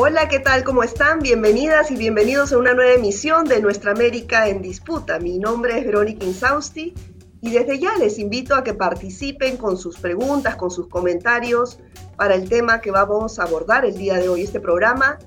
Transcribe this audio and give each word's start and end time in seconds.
Hola, 0.00 0.28
¿qué 0.28 0.38
tal? 0.38 0.62
¿Cómo 0.62 0.84
están? 0.84 1.18
Bienvenidas 1.18 1.90
y 1.90 1.96
bienvenidos 1.96 2.52
a 2.52 2.58
una 2.58 2.72
nueva 2.72 2.92
emisión 2.92 3.46
de 3.46 3.60
Nuestra 3.60 3.90
América 3.90 4.46
en 4.46 4.62
Disputa. 4.62 5.18
Mi 5.18 5.40
nombre 5.40 5.76
es 5.76 5.84
Verónica 5.84 6.24
Insausti 6.24 6.94
y 7.40 7.50
desde 7.50 7.80
ya 7.80 7.96
les 7.98 8.20
invito 8.20 8.54
a 8.54 8.62
que 8.62 8.74
participen 8.74 9.56
con 9.56 9.76
sus 9.76 9.98
preguntas, 9.98 10.54
con 10.54 10.70
sus 10.70 10.86
comentarios 10.86 11.80
para 12.16 12.36
el 12.36 12.48
tema 12.48 12.80
que 12.80 12.92
vamos 12.92 13.40
a 13.40 13.42
abordar 13.42 13.84
el 13.84 13.98
día 13.98 14.18
de 14.18 14.28
hoy. 14.28 14.42
Este 14.42 14.60
programa 14.60 15.18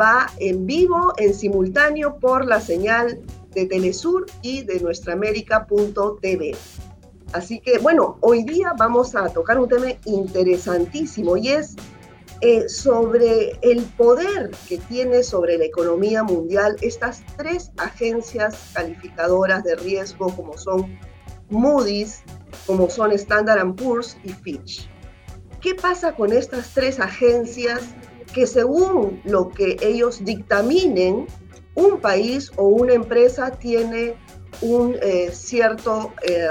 va 0.00 0.28
en 0.38 0.64
vivo, 0.64 1.12
en 1.16 1.34
simultáneo 1.34 2.20
por 2.20 2.46
la 2.46 2.60
señal 2.60 3.20
de 3.52 3.66
Telesur 3.66 4.26
y 4.42 4.62
de 4.62 4.78
nuestraamérica.tv. 4.78 6.56
Así 7.32 7.58
que 7.58 7.78
bueno, 7.78 8.16
hoy 8.20 8.44
día 8.44 8.74
vamos 8.78 9.16
a 9.16 9.28
tocar 9.30 9.58
un 9.58 9.68
tema 9.68 9.88
interesantísimo 10.04 11.36
y 11.36 11.48
es 11.48 11.74
eh, 12.42 12.68
sobre 12.68 13.58
el 13.60 13.82
poder 13.98 14.50
que 14.68 14.78
tiene 14.78 15.22
sobre 15.22 15.58
la 15.58 15.66
economía 15.66 16.22
mundial 16.22 16.76
estas 16.80 17.22
tres 17.36 17.70
agencias 17.76 18.70
calificadoras 18.72 19.62
de 19.64 19.76
riesgo 19.76 20.34
como 20.34 20.56
son 20.56 20.98
Moody's, 21.50 22.22
como 22.66 22.88
son 22.88 23.12
Standard 23.12 23.74
Poor's 23.74 24.16
y 24.24 24.30
Fitch. 24.30 24.88
¿Qué 25.60 25.74
pasa 25.74 26.14
con 26.14 26.32
estas 26.32 26.72
tres 26.72 26.98
agencias 26.98 27.82
que 28.32 28.46
según 28.46 29.20
lo 29.24 29.50
que 29.50 29.76
ellos 29.82 30.24
dictaminen, 30.24 31.26
un 31.74 32.00
país 32.00 32.50
o 32.56 32.68
una 32.68 32.94
empresa 32.94 33.50
tiene 33.50 34.16
un 34.62 34.96
eh, 35.02 35.30
cierto, 35.32 36.12
eh, 36.22 36.48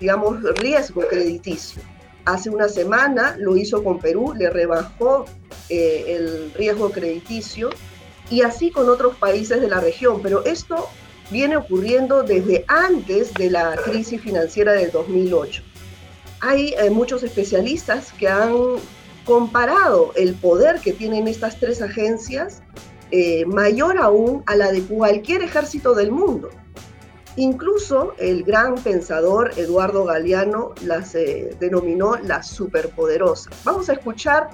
digamos, 0.00 0.42
riesgo 0.58 1.02
crediticio? 1.02 1.80
Hace 2.28 2.50
una 2.50 2.68
semana 2.68 3.36
lo 3.38 3.56
hizo 3.56 3.82
con 3.82 4.00
Perú, 4.00 4.34
le 4.36 4.50
rebajó 4.50 5.24
eh, 5.70 6.04
el 6.08 6.52
riesgo 6.52 6.90
crediticio 6.90 7.70
y 8.28 8.42
así 8.42 8.70
con 8.70 8.90
otros 8.90 9.16
países 9.16 9.62
de 9.62 9.66
la 9.66 9.80
región. 9.80 10.20
Pero 10.22 10.44
esto 10.44 10.90
viene 11.30 11.56
ocurriendo 11.56 12.22
desde 12.22 12.66
antes 12.68 13.32
de 13.32 13.48
la 13.48 13.76
crisis 13.76 14.20
financiera 14.20 14.72
del 14.72 14.90
2008. 14.90 15.62
Hay 16.40 16.74
eh, 16.78 16.90
muchos 16.90 17.22
especialistas 17.22 18.12
que 18.12 18.28
han 18.28 18.52
comparado 19.24 20.12
el 20.14 20.34
poder 20.34 20.80
que 20.80 20.92
tienen 20.92 21.28
estas 21.28 21.58
tres 21.58 21.80
agencias 21.80 22.60
eh, 23.10 23.46
mayor 23.46 23.96
aún 23.96 24.42
a 24.44 24.54
la 24.54 24.70
de 24.70 24.82
cualquier 24.82 25.40
ejército 25.40 25.94
del 25.94 26.12
mundo. 26.12 26.50
Incluso 27.38 28.14
el 28.18 28.42
gran 28.42 28.74
pensador 28.74 29.52
Eduardo 29.56 30.04
Galeano 30.04 30.74
las 30.82 31.14
eh, 31.14 31.56
denominó 31.60 32.16
las 32.16 32.48
superpoderosas. 32.48 33.54
Vamos 33.62 33.88
a 33.88 33.92
escuchar 33.92 34.50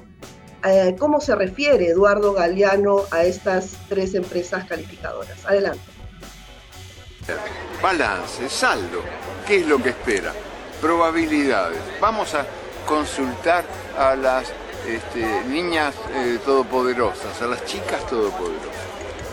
eh, 0.62 0.94
cómo 0.98 1.18
se 1.18 1.34
refiere 1.34 1.86
Eduardo 1.86 2.34
Galeano 2.34 3.04
a 3.10 3.22
estas 3.22 3.70
tres 3.88 4.14
empresas 4.14 4.66
calificadoras. 4.66 5.46
Adelante. 5.46 5.80
Balance, 7.82 8.50
saldo, 8.50 9.00
¿qué 9.46 9.60
es 9.60 9.66
lo 9.66 9.82
que 9.82 9.88
espera? 9.88 10.34
Probabilidades. 10.82 11.80
Vamos 12.02 12.34
a 12.34 12.44
consultar 12.86 13.64
a 13.98 14.14
las 14.14 14.52
este, 14.86 15.42
niñas 15.48 15.94
eh, 16.16 16.38
todopoderosas, 16.44 17.41
a 17.41 17.46
las 17.46 17.64
chicas 17.64 18.06
todopoderosas, 18.06 18.84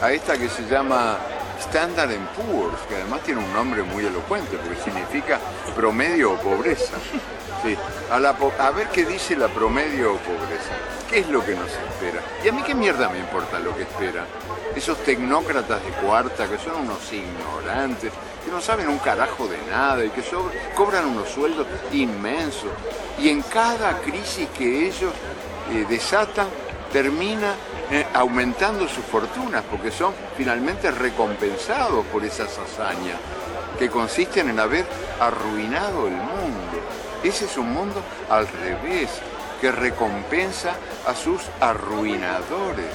a 0.02 0.13
esta 0.13 0.38
que 0.38 0.47
se 0.47 0.65
llama 0.69 1.17
Standard 1.72 2.11
Poor's, 2.36 2.81
que 2.89 2.95
además 2.95 3.22
tiene 3.23 3.39
un 3.41 3.53
nombre 3.53 3.81
muy 3.81 4.05
elocuente, 4.05 4.58
porque 4.58 4.81
significa 4.81 5.39
promedio 5.73 6.33
o 6.33 6.36
pobreza. 6.36 6.97
a, 8.11 8.72
ver 8.72 8.89
qué 8.89 9.05
dice 9.05 9.38
la 9.38 9.47
promedio 9.47 10.16
o 10.16 10.17
pobreza. 10.17 10.73
¿Qué 11.09 11.19
es 11.19 11.30
lo 11.30 11.45
que 11.45 11.55
nos 11.55 11.69
espera? 11.69 12.22
Y 12.44 12.49
a 12.49 12.52
mí 12.52 12.61
qué 12.64 12.75
mierda 12.75 13.08
me 13.08 13.19
importa 13.19 13.58
lo 13.59 13.73
que 13.73 13.83
espera. 13.83 14.25
Esos 14.75 14.97
tecnócratas 15.05 15.82
de 15.82 15.92
cuarta 15.92 16.45
que 16.49 16.58
son 16.58 16.82
unos 16.82 16.99
ignorantes, 17.14 18.11
que 18.43 18.52
no 18.52 18.59
saben 18.59 18.89
un 18.89 18.99
carajo 18.99 19.48
de 19.48 19.58
nada 19.71 20.03
y 20.03 20.09
que 20.09 20.23
cobran 20.76 21.05
unos 21.05 21.30
sueldos 21.30 21.67
inmensos. 21.93 22.71
Y 23.17 23.30
en 23.30 23.42
cada 23.43 23.98
crisis 23.99 24.49
que 24.58 24.88
ellos 24.88 25.14
eh, 25.71 25.86
desatan, 25.88 26.48
termina 26.92 27.55
eh, 27.91 28.05
aumentando 28.13 28.87
sus 28.87 29.03
fortunas 29.03 29.63
porque 29.69 29.91
son 29.91 30.13
finalmente 30.37 30.89
recompensados 30.91 32.05
por 32.05 32.23
esas 32.23 32.57
hazañas 32.57 33.17
que 33.77 33.89
consisten 33.89 34.49
en 34.49 34.59
haber 34.61 34.85
arruinado 35.19 36.07
el 36.07 36.13
mundo. 36.13 36.79
Ese 37.21 37.45
es 37.45 37.57
un 37.57 37.73
mundo 37.73 38.02
al 38.29 38.47
revés, 38.47 39.09
que 39.59 39.71
recompensa 39.71 40.73
a 41.05 41.13
sus 41.13 41.41
arruinadores. 41.59 42.87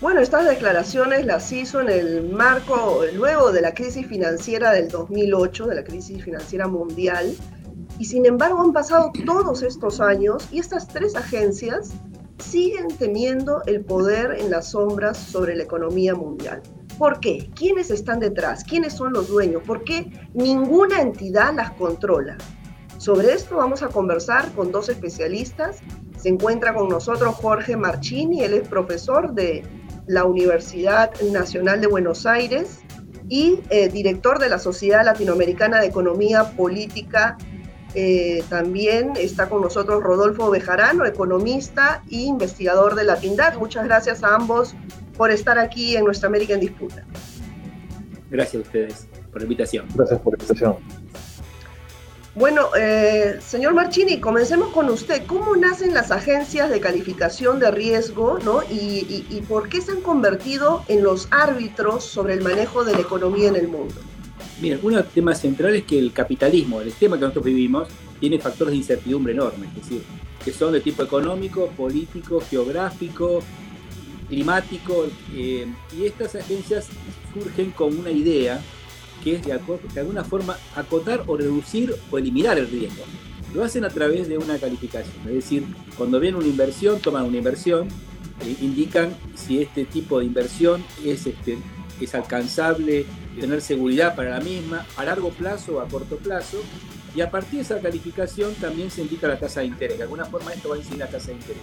Bueno, 0.00 0.20
estas 0.20 0.46
declaraciones 0.46 1.24
las 1.24 1.50
hizo 1.50 1.80
en 1.80 1.90
el 1.90 2.30
marco, 2.30 3.04
luego 3.14 3.52
de 3.52 3.62
la 3.62 3.72
crisis 3.72 4.06
financiera 4.06 4.70
del 4.70 4.88
2008, 4.88 5.66
de 5.66 5.74
la 5.74 5.84
crisis 5.84 6.22
financiera 6.22 6.68
mundial, 6.68 7.34
y 7.98 8.04
sin 8.04 8.26
embargo 8.26 8.60
han 8.62 8.72
pasado 8.72 9.12
todos 9.24 9.62
estos 9.62 10.00
años 10.00 10.46
y 10.50 10.58
estas 10.58 10.88
tres 10.88 11.16
agencias 11.16 11.90
siguen 12.40 12.88
teniendo 12.98 13.62
el 13.66 13.84
poder 13.84 14.36
en 14.40 14.50
las 14.50 14.70
sombras 14.70 15.18
sobre 15.18 15.56
la 15.56 15.64
economía 15.64 16.14
mundial. 16.14 16.62
¿Por 16.98 17.20
qué? 17.20 17.50
¿Quiénes 17.54 17.90
están 17.90 18.20
detrás? 18.20 18.64
¿Quiénes 18.64 18.92
son 18.92 19.12
los 19.12 19.28
dueños? 19.28 19.62
¿Por 19.66 19.84
qué 19.84 20.10
ninguna 20.34 21.00
entidad 21.00 21.54
las 21.54 21.70
controla? 21.72 22.36
Sobre 22.98 23.32
esto 23.32 23.56
vamos 23.56 23.82
a 23.82 23.88
conversar 23.88 24.52
con 24.52 24.70
dos 24.70 24.90
especialistas. 24.90 25.78
Se 26.18 26.28
encuentra 26.28 26.74
con 26.74 26.88
nosotros 26.88 27.34
Jorge 27.36 27.76
Marchini, 27.76 28.42
él 28.42 28.52
es 28.52 28.68
profesor 28.68 29.32
de 29.32 29.62
la 30.06 30.24
Universidad 30.24 31.18
Nacional 31.22 31.80
de 31.80 31.86
Buenos 31.86 32.26
Aires 32.26 32.80
y 33.30 33.60
eh, 33.70 33.88
director 33.88 34.38
de 34.38 34.50
la 34.50 34.58
Sociedad 34.58 35.04
Latinoamericana 35.04 35.80
de 35.80 35.86
Economía 35.86 36.50
Política 36.56 37.38
eh, 37.94 38.44
también 38.48 39.12
está 39.16 39.48
con 39.48 39.62
nosotros 39.62 40.02
Rodolfo 40.02 40.50
Bejarano, 40.50 41.04
economista 41.04 42.02
e 42.10 42.20
investigador 42.20 42.94
de 42.94 43.04
la 43.04 43.16
TINDAD. 43.16 43.56
Muchas 43.56 43.84
gracias 43.84 44.22
a 44.22 44.34
ambos 44.34 44.74
por 45.16 45.30
estar 45.30 45.58
aquí 45.58 45.96
en 45.96 46.04
Nuestra 46.04 46.28
América 46.28 46.54
en 46.54 46.60
Disputa. 46.60 47.04
Gracias 48.30 48.62
a 48.62 48.66
ustedes 48.66 49.08
por 49.32 49.40
la 49.40 49.44
invitación. 49.44 49.86
Gracias 49.94 50.20
por 50.20 50.32
la 50.32 50.42
invitación. 50.42 50.76
Bueno, 52.36 52.68
eh, 52.78 53.38
señor 53.40 53.74
Marchini, 53.74 54.20
comencemos 54.20 54.68
con 54.68 54.88
usted. 54.88 55.26
¿Cómo 55.26 55.56
nacen 55.56 55.92
las 55.92 56.12
agencias 56.12 56.70
de 56.70 56.78
calificación 56.78 57.58
de 57.58 57.72
riesgo 57.72 58.38
¿no? 58.38 58.62
y, 58.62 59.26
y 59.28 59.40
por 59.48 59.68
qué 59.68 59.80
se 59.80 59.90
han 59.90 60.00
convertido 60.00 60.84
en 60.86 61.02
los 61.02 61.26
árbitros 61.32 62.04
sobre 62.04 62.34
el 62.34 62.42
manejo 62.42 62.84
de 62.84 62.92
la 62.92 63.00
economía 63.00 63.48
en 63.48 63.56
el 63.56 63.66
mundo? 63.66 63.96
Mira, 64.60 64.78
un 64.82 65.02
tema 65.14 65.34
central 65.34 65.74
es 65.74 65.84
que 65.84 65.98
el 65.98 66.12
capitalismo, 66.12 66.82
el 66.82 66.90
sistema 66.90 67.16
que 67.16 67.22
nosotros 67.22 67.46
vivimos, 67.46 67.88
tiene 68.18 68.38
factores 68.38 68.72
de 68.72 68.78
incertidumbre 68.78 69.32
enormes, 69.32 69.70
es 69.70 69.76
decir, 69.76 70.02
que 70.44 70.52
son 70.52 70.72
de 70.72 70.80
tipo 70.80 71.02
económico, 71.02 71.68
político, 71.68 72.42
geográfico, 72.42 73.42
climático, 74.28 75.06
eh, 75.34 75.66
y 75.98 76.04
estas 76.04 76.34
agencias 76.34 76.88
surgen 77.32 77.70
con 77.70 77.98
una 77.98 78.10
idea 78.10 78.60
que 79.24 79.36
es 79.36 79.42
de, 79.44 79.52
alguna 79.98 80.24
forma 80.24 80.56
acotar 80.76 81.24
o 81.26 81.36
reducir 81.36 81.94
o 82.10 82.18
eliminar 82.18 82.58
el 82.58 82.68
riesgo. 82.68 83.04
Lo 83.54 83.64
hacen 83.64 83.84
a 83.84 83.88
través 83.88 84.28
de 84.28 84.36
una 84.36 84.58
calificación, 84.58 85.26
es 85.26 85.34
decir, 85.34 85.64
cuando 85.96 86.20
ven 86.20 86.36
una 86.36 86.46
inversión, 86.46 87.00
toman 87.00 87.24
una 87.24 87.38
inversión, 87.38 87.88
eh, 88.44 88.56
indican 88.60 89.14
si 89.34 89.60
este 89.60 89.86
tipo 89.86 90.18
de 90.18 90.26
inversión 90.26 90.84
es 91.04 91.26
este, 91.26 91.58
es 92.00 92.14
alcanzable, 92.14 93.06
tener 93.38 93.60
seguridad 93.60 94.16
para 94.16 94.30
la 94.30 94.40
misma, 94.40 94.86
a 94.96 95.04
largo 95.04 95.30
plazo 95.30 95.76
o 95.76 95.80
a 95.80 95.88
corto 95.88 96.16
plazo, 96.16 96.62
y 97.14 97.20
a 97.20 97.30
partir 97.30 97.56
de 97.56 97.60
esa 97.62 97.80
calificación 97.80 98.54
también 98.54 98.90
se 98.90 99.02
indica 99.02 99.26
la 99.28 99.38
tasa 99.38 99.60
de 99.60 99.66
interés. 99.66 99.98
De 99.98 100.04
alguna 100.04 100.24
forma 100.24 100.52
esto 100.52 100.68
va 100.68 100.76
a 100.76 100.78
incidir 100.78 100.98
la 100.98 101.08
tasa 101.08 101.28
de 101.28 101.34
interés. 101.34 101.62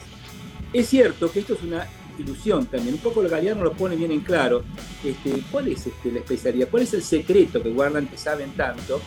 Es 0.74 0.88
cierto 0.89 1.31
que 1.31 1.39
esto 1.39 1.53
es 1.53 1.63
una 1.63 1.88
ilusión 2.19 2.65
también, 2.65 2.95
un 2.95 3.00
poco 3.00 3.21
el 3.21 3.30
Galeano 3.30 3.63
lo 3.63 3.74
pone 3.74 3.95
bien 3.95 4.12
en 4.12 4.21
claro, 4.21 4.63
este, 5.03 5.44
¿cuál 5.51 5.68
es 5.68 5.86
este, 5.86 6.12
la 6.12 6.19
especialidad? 6.19 6.68
¿Cuál 6.69 6.83
es 6.83 6.94
el 6.94 7.03
secreto 7.03 7.62
que 7.62 7.69
guardan, 7.69 8.07
que 8.07 8.18
saben 8.18 8.51
tanto? 8.51 9.00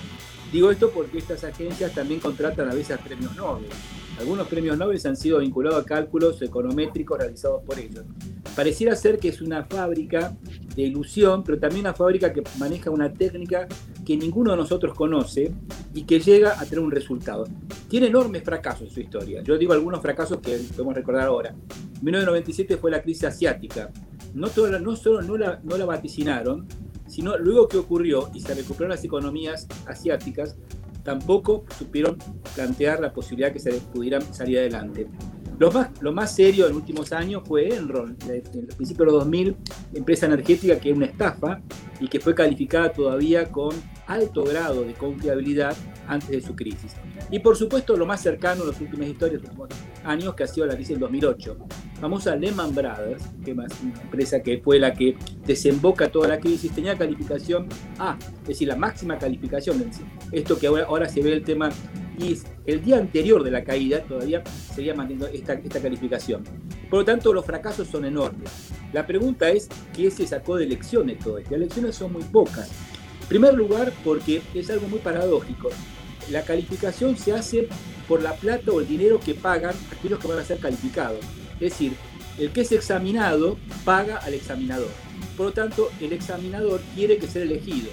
Digo 0.52 0.70
esto 0.70 0.90
porque 0.90 1.18
estas 1.18 1.44
agencias 1.44 1.94
también 1.94 2.18
contratan 2.18 2.68
a 2.68 2.74
veces 2.74 2.98
premios 2.98 3.36
Nobel. 3.36 3.68
Algunos 4.18 4.48
premios 4.48 4.76
Nobel 4.76 5.00
han 5.04 5.16
sido 5.16 5.38
vinculados 5.38 5.80
a 5.80 5.86
cálculos 5.86 6.42
econométricos 6.42 7.16
realizados 7.18 7.62
por 7.62 7.78
ellos. 7.78 8.04
Pareciera 8.56 8.96
ser 8.96 9.18
que 9.18 9.28
es 9.28 9.40
una 9.40 9.64
fábrica 9.64 10.36
de 10.74 10.82
ilusión, 10.82 11.44
pero 11.44 11.58
también 11.58 11.82
una 11.82 11.94
fábrica 11.94 12.32
que 12.32 12.42
maneja 12.58 12.90
una 12.90 13.12
técnica 13.12 13.68
que 14.04 14.16
ninguno 14.16 14.50
de 14.50 14.56
nosotros 14.56 14.92
conoce 14.94 15.52
y 15.94 16.02
que 16.02 16.18
llega 16.18 16.60
a 16.60 16.64
tener 16.64 16.80
un 16.80 16.90
resultado. 16.90 17.46
Tiene 17.88 18.08
enormes 18.08 18.42
fracasos 18.42 18.88
en 18.88 18.90
su 18.90 19.00
historia. 19.00 19.42
Yo 19.42 19.56
digo 19.56 19.72
algunos 19.72 20.02
fracasos 20.02 20.38
que 20.40 20.58
podemos 20.74 20.94
recordar 20.94 21.28
ahora. 21.28 21.54
1997 22.02 22.76
fue 22.76 22.90
la 22.90 23.00
crisis 23.00 23.24
asiática. 23.24 23.90
No, 24.34 24.48
no 24.80 24.96
solo 24.96 25.22
no 25.22 25.38
no 25.62 25.76
la 25.76 25.86
vaticinaron, 25.86 26.66
sino 27.10 27.36
luego 27.36 27.68
que 27.68 27.76
ocurrió 27.76 28.30
y 28.32 28.40
se 28.40 28.54
recuperaron 28.54 28.90
las 28.90 29.04
economías 29.04 29.66
asiáticas, 29.86 30.56
tampoco 31.02 31.64
supieron 31.78 32.16
plantear 32.54 33.00
la 33.00 33.12
posibilidad 33.12 33.52
que 33.52 33.58
se 33.58 33.72
pudieran 33.72 34.22
salir 34.32 34.58
adelante. 34.58 35.08
Lo 35.58 35.70
más, 35.70 35.90
lo 36.00 36.12
más 36.12 36.34
serio 36.34 36.64
en 36.64 36.70
los 36.72 36.80
últimos 36.80 37.12
años 37.12 37.42
fue 37.46 37.68
Enron, 37.68 38.16
en 38.24 38.30
el 38.30 38.66
principio 38.68 39.04
de 39.04 39.12
los 39.12 39.24
2000, 39.24 39.56
empresa 39.92 40.24
energética 40.24 40.80
que 40.80 40.90
es 40.90 40.96
una 40.96 41.04
estafa 41.04 41.60
y 42.00 42.08
que 42.08 42.18
fue 42.18 42.34
calificada 42.34 42.90
todavía 42.92 43.50
con 43.52 43.74
alto 44.06 44.44
grado 44.44 44.82
de 44.84 44.94
confiabilidad 44.94 45.76
antes 46.06 46.30
de 46.30 46.40
su 46.40 46.56
crisis. 46.56 46.94
Y 47.30 47.40
por 47.40 47.56
supuesto 47.56 47.96
lo 47.96 48.06
más 48.06 48.22
cercano 48.22 48.62
en 48.62 48.68
las 48.70 48.80
últimas 48.80 49.08
historias, 49.08 49.42
los 49.42 49.50
últimos 49.50 49.68
años, 50.02 50.34
que 50.34 50.44
ha 50.44 50.46
sido 50.46 50.66
la 50.66 50.74
crisis 50.74 50.90
del 50.90 51.00
2008. 51.00 51.56
Vamos 52.00 52.26
a 52.26 52.34
Lehman 52.34 52.74
Brothers, 52.74 53.22
que 53.44 53.50
es 53.50 53.56
una 53.56 53.66
empresa 54.02 54.42
que 54.42 54.58
fue 54.58 54.78
la 54.78 54.94
que 54.94 55.16
desemboca 55.46 56.10
toda 56.10 56.28
la 56.28 56.40
crisis, 56.40 56.72
tenía 56.72 56.96
calificación 56.96 57.66
A, 57.98 58.16
es 58.42 58.48
decir, 58.48 58.68
la 58.68 58.76
máxima 58.76 59.18
calificación. 59.18 59.90
Esto 60.32 60.58
que 60.58 60.66
ahora, 60.66 60.84
ahora 60.84 61.08
se 61.08 61.22
ve 61.22 61.32
el 61.32 61.44
tema, 61.44 61.70
y 62.18 62.38
el 62.66 62.82
día 62.82 62.96
anterior 62.98 63.42
de 63.42 63.50
la 63.50 63.64
caída 63.64 64.02
todavía 64.02 64.42
seguía 64.74 64.94
manteniendo 64.94 65.26
esta, 65.28 65.54
esta 65.54 65.80
calificación. 65.80 66.42
Por 66.88 67.00
lo 67.00 67.04
tanto, 67.04 67.32
los 67.32 67.44
fracasos 67.44 67.88
son 67.88 68.04
enormes. 68.04 68.70
La 68.92 69.06
pregunta 69.06 69.48
es, 69.50 69.68
¿qué 69.94 70.10
se 70.10 70.26
sacó 70.26 70.56
de 70.56 70.66
lecciones 70.66 71.18
todo 71.18 71.38
esto? 71.38 71.52
Las 71.52 71.60
lecciones 71.60 71.94
son 71.96 72.12
muy 72.12 72.22
pocas. 72.24 72.70
En 73.22 73.28
primer 73.28 73.54
lugar, 73.54 73.92
porque 74.04 74.42
es 74.54 74.70
algo 74.70 74.88
muy 74.88 74.98
paradójico 74.98 75.70
la 76.30 76.42
calificación 76.42 77.16
se 77.16 77.32
hace 77.32 77.68
por 78.08 78.22
la 78.22 78.34
plata 78.34 78.70
o 78.70 78.80
el 78.80 78.86
dinero 78.86 79.20
que 79.20 79.34
pagan 79.34 79.74
aquellos 79.96 80.18
que 80.18 80.28
van 80.28 80.38
a 80.38 80.44
ser 80.44 80.58
calificados. 80.58 81.24
Es 81.60 81.72
decir, 81.72 81.92
el 82.38 82.50
que 82.52 82.62
es 82.62 82.72
examinado 82.72 83.58
paga 83.84 84.16
al 84.16 84.34
examinador. 84.34 84.88
Por 85.36 85.46
lo 85.46 85.52
tanto, 85.52 85.90
el 86.00 86.12
examinador 86.12 86.80
quiere 86.94 87.18
que 87.18 87.26
sea 87.26 87.42
elegido. 87.42 87.90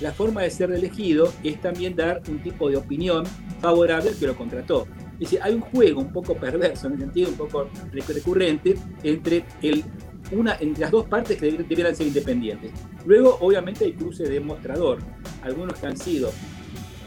La 0.00 0.12
forma 0.12 0.42
de 0.42 0.50
ser 0.50 0.72
elegido 0.72 1.32
es 1.44 1.60
también 1.60 1.94
dar 1.94 2.20
un 2.28 2.42
tipo 2.42 2.68
de 2.68 2.76
opinión 2.76 3.24
favorable 3.60 4.10
al 4.10 4.16
que 4.16 4.26
lo 4.26 4.36
contrató. 4.36 4.88
Es 5.14 5.30
decir, 5.30 5.38
hay 5.42 5.54
un 5.54 5.60
juego 5.60 6.00
un 6.00 6.12
poco 6.12 6.36
perverso, 6.36 6.88
en 6.88 6.94
el 6.94 6.98
sentido 6.98 7.30
un 7.30 7.36
poco 7.36 7.70
recurrente, 7.92 8.74
entre, 9.04 9.44
el, 9.62 9.84
una, 10.32 10.56
entre 10.58 10.80
las 10.80 10.90
dos 10.90 11.06
partes 11.06 11.38
que 11.38 11.52
debieran 11.52 11.94
ser 11.94 12.08
independientes. 12.08 12.72
Luego, 13.06 13.38
obviamente, 13.40 13.84
hay 13.84 13.92
cruce 13.92 14.24
de 14.24 14.40
mostrador. 14.40 14.98
Algunos 15.42 15.78
que 15.78 15.86
han 15.86 15.96
sido 15.96 16.32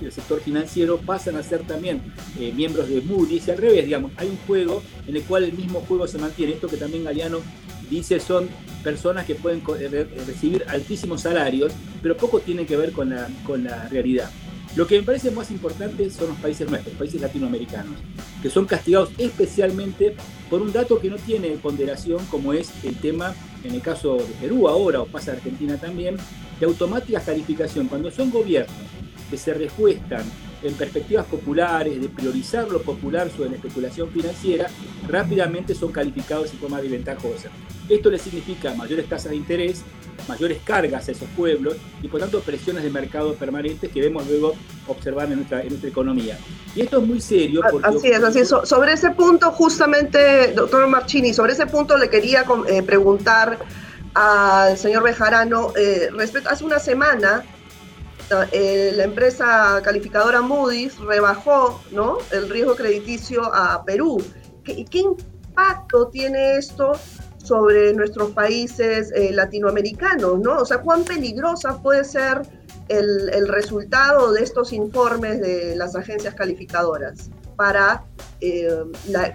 el 0.06 0.12
sector 0.12 0.40
financiero 0.40 0.98
pasan 0.98 1.36
a 1.36 1.44
ser 1.44 1.62
también 1.62 2.02
eh, 2.40 2.52
miembros 2.56 2.90
de 2.90 3.02
Moody's 3.02 3.48
y 3.48 3.52
al 3.52 3.58
revés, 3.58 3.86
digamos, 3.86 4.12
hay 4.18 4.30
un 4.30 4.38
juego 4.48 4.82
en 5.08 5.16
el 5.16 5.24
cual 5.24 5.44
el 5.44 5.54
mismo 5.54 5.82
juego 5.82 6.08
se 6.08 6.18
mantiene. 6.18 6.54
Esto 6.54 6.68
que 6.68 6.78
también 6.78 7.04
Galeano 7.04 7.40
dice 7.90 8.20
son 8.20 8.50
personas 8.84 9.26
que 9.26 9.36
pueden 9.36 9.62
eh, 9.80 10.08
recibir 10.26 10.64
altísimos 10.68 11.22
salarios, 11.22 11.74
pero 12.02 12.16
poco 12.16 12.40
tiene 12.40 12.66
que 12.66 12.78
ver 12.78 12.92
con 12.92 13.10
la, 13.10 13.28
con 13.46 13.64
la 13.64 13.88
realidad. 13.90 14.30
Lo 14.76 14.86
que 14.86 15.00
me 15.00 15.04
parece 15.04 15.32
más 15.32 15.50
importante 15.50 16.10
son 16.12 16.30
los 16.30 16.38
países 16.38 16.70
nuestros, 16.70 16.96
países 16.96 17.20
latinoamericanos, 17.20 17.96
que 18.44 18.50
son 18.50 18.68
castigados 18.68 19.10
especialmente 19.18 20.16
por 20.52 20.62
un 20.62 20.72
dato 20.72 21.00
que 21.00 21.10
no 21.10 21.16
tiene 21.16 21.50
ponderación, 21.58 22.24
como 22.28 22.54
es 22.54 22.72
el 22.84 22.96
tema, 22.96 23.34
en 23.64 23.74
el 23.74 23.82
caso 23.82 24.18
de 24.18 24.34
Perú 24.40 24.68
ahora, 24.68 25.02
o 25.02 25.08
pasa 25.08 25.32
Argentina 25.32 25.78
también, 25.78 26.18
de 26.60 26.66
automática 26.68 27.20
calificación. 27.20 27.88
Cuando 27.88 28.12
son 28.12 28.30
gobiernos 28.30 28.76
que 29.30 29.38
se 29.38 29.54
rejuestan 29.54 30.24
en 30.64 30.74
perspectivas 30.74 31.26
populares, 31.26 32.02
de 32.02 32.10
priorizar 32.10 32.68
lo 32.68 32.82
popular 32.82 33.30
sobre 33.30 33.50
la 33.50 33.56
especulación 33.56 34.10
financiera, 34.10 34.68
rápidamente 35.08 35.76
son 35.76 35.92
calificados 35.92 36.52
de 36.52 36.58
forma 36.58 36.80
ventajosa. 36.82 37.50
Esto 37.88 38.10
le 38.10 38.18
significa 38.18 38.74
mayores 38.74 39.08
tasas 39.08 39.32
de 39.32 39.38
interés, 39.38 39.84
mayores 40.28 40.60
cargas 40.64 41.08
a 41.08 41.12
esos 41.12 41.28
pueblos 41.30 41.78
y 42.02 42.08
por 42.08 42.20
tanto 42.20 42.42
presiones 42.42 42.84
de 42.84 42.90
mercado 42.90 43.36
permanentes 43.36 43.92
que 43.92 44.02
vemos 44.02 44.28
luego 44.28 44.56
observar 44.88 45.28
en 45.32 45.36
nuestra, 45.36 45.62
en 45.62 45.70
nuestra 45.70 45.90
economía. 45.90 46.38
Y 46.76 46.82
esto 46.82 47.00
es 47.00 47.08
muy 47.08 47.22
serio. 47.22 47.62
Porque 47.72 47.88
así 47.88 48.08
es, 48.08 48.24
así 48.24 48.40
es. 48.40 48.50
sobre 48.50 48.94
ese 48.94 49.12
punto, 49.12 49.52
justamente, 49.52 50.54
doctor 50.54 50.88
Marchini, 50.88 51.34
sobre 51.34 51.54
ese 51.54 51.68
punto 51.68 51.98
le 51.98 52.10
quería 52.10 52.46
eh, 52.68 52.84
preguntar 52.84 53.60
al 54.14 54.78
señor 54.78 55.04
Bejarano, 55.04 55.74
eh, 55.78 56.10
respecto, 56.12 56.50
hace 56.50 56.66
una 56.66 56.80
semana 56.80 57.44
eh, 58.52 58.92
la 58.96 59.06
empresa 59.06 59.82
calificadora 59.84 60.42
Moody's 60.42 60.98
rebajó 61.00 61.82
el 62.32 62.50
riesgo 62.50 62.76
crediticio 62.76 63.54
a 63.54 63.84
Perú. 63.86 64.22
¿Qué, 64.64 64.86
impacto 64.92 66.10
tiene 66.10 66.58
esto 66.58 66.92
sobre 67.38 67.94
nuestros 67.94 68.32
países 68.32 69.12
eh, 69.16 69.32
latinoamericanos? 69.32 70.40
¿no? 70.40 70.58
O 70.58 70.66
sea, 70.66 70.82
¿cuán 70.82 71.04
peligrosa 71.04 71.82
puede 71.82 72.04
ser 72.04 72.42
el, 72.90 73.48
resultado 73.48 74.34
de 74.34 74.44
estos 74.44 74.74
informes 74.74 75.40
de 75.40 75.76
las 75.78 75.96
agencias 75.96 76.36
calificadoras 76.36 77.30
para, 77.56 78.04
eh, 78.42 78.70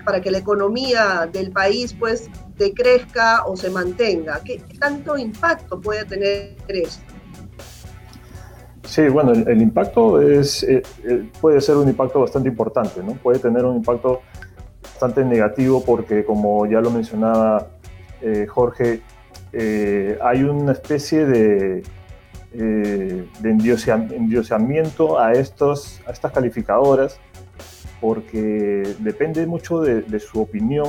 para 0.04 0.20
que 0.20 0.30
la 0.30 0.38
economía 0.38 1.28
del 1.32 1.50
país 1.50 1.94
pues 1.98 2.28
decrezca 2.58 3.46
o 3.46 3.56
se 3.56 3.70
mantenga? 3.70 4.40
¿Qué 4.44 4.62
tanto 4.78 5.16
impacto 5.16 5.80
puede 5.80 6.04
tener 6.04 6.56
esto? 6.68 7.11
Sí, 8.84 9.08
bueno, 9.08 9.32
el, 9.32 9.62
impacto 9.62 10.20
es, 10.20 10.64
eh, 10.64 10.82
eh, 11.04 11.30
puede 11.40 11.60
ser 11.60 11.76
un 11.76 11.88
impacto 11.88 12.20
bastante 12.20 12.48
importante, 12.48 13.02
¿no? 13.02 13.12
Puede 13.12 13.38
tener 13.38 13.64
un 13.64 13.76
impacto 13.76 14.22
bastante 14.82 15.24
negativo 15.24 15.84
porque, 15.84 16.24
como 16.24 16.66
ya 16.66 16.80
lo 16.80 16.90
mencionaba 16.90 17.68
eh, 18.20 18.46
Jorge, 18.46 19.00
hay 20.22 20.42
una 20.44 20.72
especie 20.72 21.26
de, 21.26 21.82
de 22.52 23.26
a, 25.18 25.32
estos, 25.32 26.00
a 26.06 26.10
estas 26.10 26.32
calificadoras 26.32 27.20
porque 28.00 28.94
depende 28.98 29.46
mucho 29.46 29.80
de, 29.80 30.20
su 30.20 30.40
opinión 30.40 30.88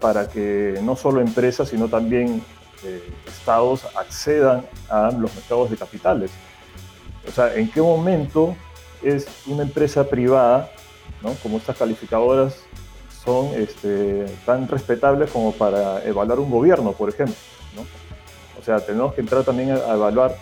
para 0.00 0.28
que 0.28 0.80
no 0.82 0.96
solo 0.96 1.20
empresas, 1.20 1.68
sino 1.68 1.88
también 1.88 2.42
estados 3.26 3.86
accedan 3.96 4.66
a 4.90 5.12
los 5.12 5.32
mercados 5.34 5.70
de 5.70 5.76
capitales 5.76 6.32
o 7.28 7.32
sea, 7.32 7.54
en 7.54 7.70
qué 7.70 7.80
momento 7.80 8.56
es 9.02 9.26
una 9.46 9.62
empresa 9.62 10.08
privada, 10.08 10.70
¿no? 11.22 11.32
como 11.42 11.58
estas 11.58 11.76
calificadoras 11.76 12.56
son 13.24 13.48
este, 13.54 14.26
tan 14.44 14.68
respetables 14.68 15.30
como 15.30 15.52
para 15.52 16.04
evaluar 16.04 16.38
un 16.38 16.50
gobierno, 16.50 16.92
por 16.92 17.08
ejemplo. 17.08 17.34
¿no? 17.74 17.82
O 18.60 18.62
sea, 18.64 18.80
tenemos 18.80 19.14
que 19.14 19.22
entrar 19.22 19.44
también 19.44 19.72
a, 19.72 19.94
evaluar 19.94 20.36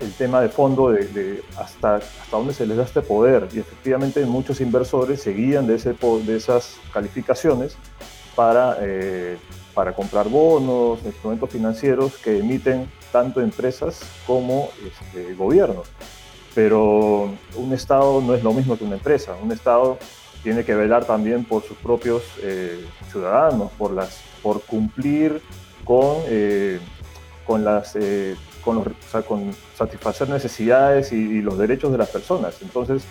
el 0.00 0.12
tema 0.12 0.40
de 0.40 0.48
fondo 0.48 0.90
de, 0.90 1.42
hasta, 1.56 1.96
hasta 1.96 2.36
dónde 2.36 2.54
se 2.54 2.66
les 2.66 2.76
da 2.76 2.84
este 2.84 3.00
poder. 3.00 3.48
Y 3.52 3.58
efectivamente 3.58 4.24
muchos 4.24 4.60
inversores 4.60 5.22
se 5.22 5.32
guían 5.32 5.66
de, 5.66 5.74
ese, 5.74 5.92
de 5.92 6.36
esas 6.36 6.76
calificaciones 6.92 7.76
para, 8.36 8.76
eh, 8.80 9.36
para 9.74 9.92
comprar 9.92 10.28
bonos, 10.28 11.00
instrumentos 11.04 11.50
financieros 11.50 12.16
que 12.18 12.38
emiten 12.38 12.88
tanto 13.12 13.40
empresas 13.40 14.00
como 14.26 14.70
este, 14.84 15.34
gobiernos. 15.34 15.88
Pero 16.54 17.30
un 17.54 17.72
Estado 17.72 18.20
no 18.20 18.34
es 18.34 18.42
lo 18.42 18.52
mismo 18.52 18.76
que 18.76 18.84
una 18.84 18.96
empresa. 18.96 19.36
Un 19.42 19.52
Estado 19.52 19.98
tiene 20.42 20.64
que 20.64 20.74
velar 20.74 21.04
también 21.04 21.44
por 21.44 21.62
sus 21.62 21.76
propios 21.78 22.22
eh, 22.42 22.84
ciudadanos, 23.10 23.70
por, 23.72 23.92
las, 23.92 24.20
por 24.42 24.62
cumplir 24.62 25.42
con, 25.84 26.18
eh, 26.26 26.80
con, 27.46 27.64
las, 27.64 27.96
eh, 27.96 28.36
con, 28.64 28.82
con 29.26 29.54
satisfacer 29.76 30.28
necesidades 30.28 31.12
y, 31.12 31.40
los 31.42 31.58
derechos 31.58 31.92
de 31.92 31.98
las 31.98 32.08
personas. 32.08 32.56
Entonces, 32.62 33.02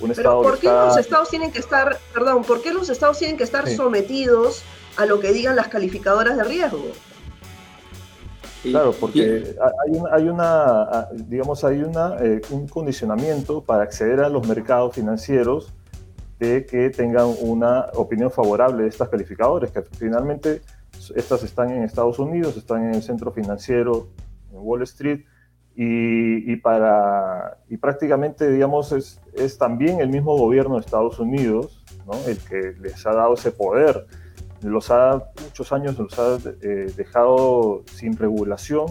un 0.00 0.10
Estado... 0.10 0.42
¿por 0.42 0.58
qué 0.58 0.68
los 0.68 0.96
Estados 0.96 1.28
tienen 1.28 1.52
que 1.52 1.58
estar, 1.58 1.98
perdón, 2.14 2.44
por 2.44 2.62
qué 2.62 2.72
los 2.72 2.88
Estados 2.88 3.18
tienen 3.18 3.36
que 3.36 3.44
estar 3.44 3.68
sometidos 3.68 4.62
a 4.96 5.06
lo 5.06 5.20
que 5.20 5.32
digan 5.32 5.56
las 5.56 5.68
calificadoras 5.68 6.36
de 6.36 6.44
riesgo? 6.44 6.92
Claro, 8.62 8.92
porque 8.98 9.56
hay 10.12 10.28
una, 10.28 11.08
digamos, 11.14 11.64
hay 11.64 11.82
una, 11.82 12.16
eh, 12.20 12.42
un 12.50 12.68
condicionamiento 12.68 13.62
para 13.64 13.84
acceder 13.84 14.20
a 14.20 14.28
los 14.28 14.46
mercados 14.46 14.94
financieros 14.94 15.72
de 16.38 16.66
que 16.66 16.90
tengan 16.90 17.34
una 17.40 17.86
opinión 17.94 18.30
favorable 18.30 18.82
de 18.82 18.88
estas 18.88 19.08
calificadoras, 19.08 19.70
que 19.70 19.82
finalmente 19.82 20.60
estas 21.14 21.42
están 21.42 21.70
en 21.70 21.84
Estados 21.84 22.18
Unidos, 22.18 22.56
están 22.56 22.84
en 22.84 22.94
el 22.94 23.02
centro 23.02 23.32
financiero 23.32 24.08
en 24.52 24.58
Wall 24.58 24.82
Street, 24.82 25.20
y, 25.82 26.56
para, 26.56 27.58
y 27.70 27.78
prácticamente, 27.78 28.50
digamos, 28.50 28.92
es, 28.92 29.18
es, 29.32 29.56
también 29.56 30.00
el 30.00 30.10
mismo 30.10 30.36
gobierno 30.36 30.74
de 30.74 30.80
Estados 30.80 31.18
Unidos 31.18 31.82
¿no? 32.06 32.12
el 32.28 32.38
que 32.38 32.74
les 32.80 33.06
ha 33.06 33.14
dado 33.14 33.32
ese 33.32 33.50
poder 33.50 34.04
los 34.62 34.90
ha, 34.90 35.22
muchos 35.42 35.72
años 35.72 35.98
los 35.98 36.18
ha 36.18 36.38
eh, 36.62 36.92
dejado 36.96 37.82
sin 37.86 38.16
regulación. 38.16 38.86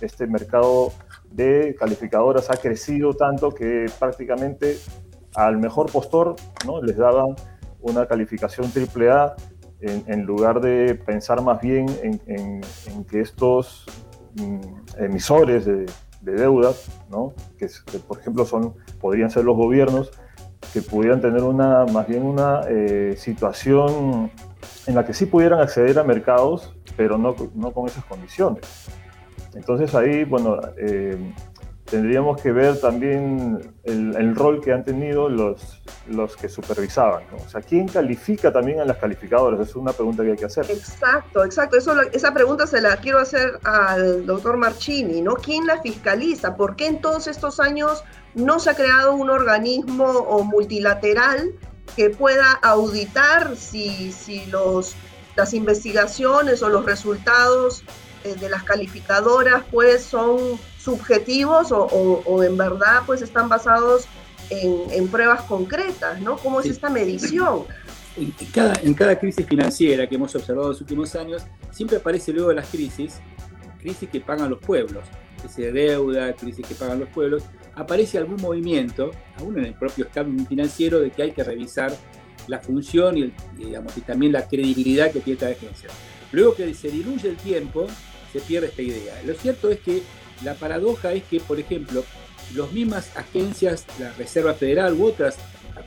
Este 0.00 0.26
mercado 0.26 0.92
de 1.30 1.76
calificadoras 1.78 2.50
ha 2.50 2.56
crecido 2.56 3.14
tanto 3.14 3.50
que 3.50 3.86
prácticamente 3.98 4.78
al 5.34 5.58
mejor 5.58 5.90
postor 5.90 6.36
¿no? 6.66 6.82
les 6.82 6.96
daban 6.96 7.34
una 7.80 8.06
calificación 8.06 8.70
triple 8.70 9.10
A 9.10 9.34
en, 9.80 10.22
lugar 10.24 10.60
de 10.60 10.94
pensar 10.94 11.40
más 11.42 11.60
bien 11.60 11.86
en, 12.02 13.04
que 13.04 13.20
estos 13.20 13.86
mm, 14.34 14.60
emisores 14.98 15.64
de, 15.64 15.86
deuda, 16.20 16.72
¿no? 17.10 17.32
que, 17.58 17.66
por 18.06 18.18
ejemplo 18.18 18.44
son, 18.44 18.74
podrían 19.00 19.30
ser 19.30 19.44
los 19.44 19.56
gobiernos, 19.56 20.10
que 20.74 20.82
pudieran 20.82 21.22
tener 21.22 21.42
una, 21.42 21.86
más 21.86 22.06
bien 22.06 22.24
una 22.24 22.60
eh, 22.68 23.14
situación 23.16 24.30
en 24.86 24.94
la 24.94 25.04
que 25.04 25.14
sí 25.14 25.26
pudieran 25.26 25.60
acceder 25.60 25.98
a 25.98 26.04
mercados, 26.04 26.74
pero 26.96 27.18
no, 27.18 27.34
no 27.54 27.72
con 27.72 27.86
esas 27.86 28.04
condiciones. 28.04 28.88
Entonces 29.54 29.94
ahí, 29.94 30.24
bueno, 30.24 30.60
eh, 30.76 31.16
tendríamos 31.90 32.40
que 32.40 32.52
ver 32.52 32.80
también 32.80 33.74
el, 33.82 34.36
rol 34.36 34.60
que 34.60 34.72
han 34.72 34.84
tenido 34.84 35.28
los, 35.28 35.82
los 36.08 36.36
que 36.36 36.48
supervisaban. 36.48 37.24
O 37.44 37.48
sea, 37.48 37.60
¿quién 37.60 37.88
califica 37.88 38.52
también 38.52 38.80
a 38.80 38.84
las 38.84 38.96
calificadoras? 38.98 39.68
Es 39.68 39.74
una 39.74 39.92
pregunta 39.92 40.22
que 40.22 40.30
hay 40.30 40.36
que 40.36 40.44
hacer. 40.44 40.70
Exacto, 40.70 41.44
exacto. 41.44 41.76
Esa 42.12 42.32
pregunta 42.32 42.66
se 42.66 42.80
la 42.80 42.96
quiero 42.98 43.18
hacer 43.18 43.58
al 43.64 44.24
doctor 44.24 44.56
Marchini, 44.56 45.20
¿no? 45.20 45.34
¿Quién 45.34 45.66
la 45.66 45.82
fiscaliza? 45.82 46.56
¿Por 46.56 46.76
qué 46.76 46.86
en 46.86 47.00
todos 47.00 47.26
estos 47.26 47.58
años 47.58 48.04
no 48.34 48.60
se 48.60 48.70
ha 48.70 48.74
creado 48.74 49.14
un 49.14 49.28
organismo 49.28 50.04
o 50.04 50.44
multilateral 50.44 51.50
que 51.96 52.10
pueda 52.10 52.52
auditar 52.62 53.56
si, 53.56 54.12
si 54.12 54.46
los, 54.46 54.94
las 55.36 55.54
investigaciones 55.54 56.62
o 56.62 56.68
los 56.68 56.84
resultados 56.84 57.82
eh, 58.24 58.34
de 58.34 58.48
las 58.48 58.62
calificadoras 58.64 59.64
pues 59.70 60.02
son 60.02 60.58
subjetivos 60.78 61.68
o, 61.72 62.42
en 62.42 62.56
verdad 62.56 63.02
pues 63.06 63.22
están 63.22 63.48
basados 63.48 64.06
en, 64.50 65.08
pruebas 65.08 65.42
concretas, 65.42 66.20
¿no? 66.20 66.36
¿Cómo 66.36 66.60
es 66.60 66.66
esta 66.66 66.90
medición? 66.90 67.64
En 68.16 68.32
cada, 68.52 68.74
en 68.82 68.94
cada 68.94 69.18
crisis 69.18 69.46
financiera 69.46 70.08
que 70.08 70.16
hemos 70.16 70.34
observado 70.34 70.66
en 70.66 70.72
los 70.72 70.80
últimos 70.80 71.14
años, 71.14 71.44
siempre 71.70 71.98
aparece 71.98 72.32
luego 72.32 72.48
de 72.48 72.56
las 72.56 72.68
crisis, 72.68 73.20
crisis 73.78 74.08
que 74.10 74.20
pagan 74.20 74.50
los 74.50 74.58
pueblos, 74.58 75.04
crisis 75.38 75.56
de 75.56 75.72
deuda, 75.72 76.32
crisis 76.34 76.66
que 76.66 76.74
pagan 76.74 77.00
los 77.00 77.08
pueblos, 77.10 77.44
aparece 77.74 78.18
algún 78.18 78.40
movimiento, 78.40 79.10
aún 79.36 79.58
en 79.58 79.66
el 79.66 79.74
propio 79.74 80.06
estado 80.06 80.30
financiero, 80.48 81.00
de 81.00 81.10
que 81.10 81.22
hay 81.22 81.32
que 81.32 81.44
revisar 81.44 81.96
la 82.46 82.58
función 82.58 83.18
y, 83.18 83.32
digamos, 83.56 83.96
y 83.96 84.00
también 84.00 84.32
la 84.32 84.46
credibilidad 84.48 85.12
que 85.12 85.20
tiene 85.20 85.34
esta 85.34 85.48
agencia. 85.48 85.88
Luego 86.32 86.54
que 86.54 86.72
se 86.74 86.90
diluye 86.90 87.28
el 87.28 87.36
tiempo, 87.36 87.86
se 88.32 88.40
pierde 88.40 88.68
esta 88.68 88.82
idea. 88.82 89.20
Lo 89.24 89.34
cierto 89.34 89.70
es 89.70 89.80
que 89.80 90.02
la 90.44 90.54
paradoja 90.54 91.12
es 91.12 91.24
que, 91.24 91.40
por 91.40 91.58
ejemplo, 91.58 92.04
las 92.54 92.72
mismas 92.72 93.16
agencias, 93.16 93.84
la 93.98 94.12
Reserva 94.12 94.54
Federal 94.54 94.94
u 94.94 95.06
otras, 95.06 95.36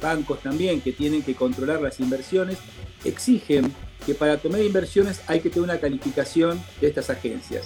bancos 0.02 0.42
también, 0.42 0.82
que 0.82 0.92
tienen 0.92 1.22
que 1.22 1.36
controlar 1.36 1.82
las 1.82 2.00
inversiones, 2.00 2.58
exigen 3.04 3.74
que 4.06 4.13
para 4.13 4.38
tomar 4.38 4.62
inversiones 4.62 5.22
hay 5.28 5.40
que 5.40 5.50
tener 5.50 5.63
una 5.63 5.80
calificación 5.80 6.62
de 6.82 6.88
estas 6.88 7.10
agencias. 7.10 7.66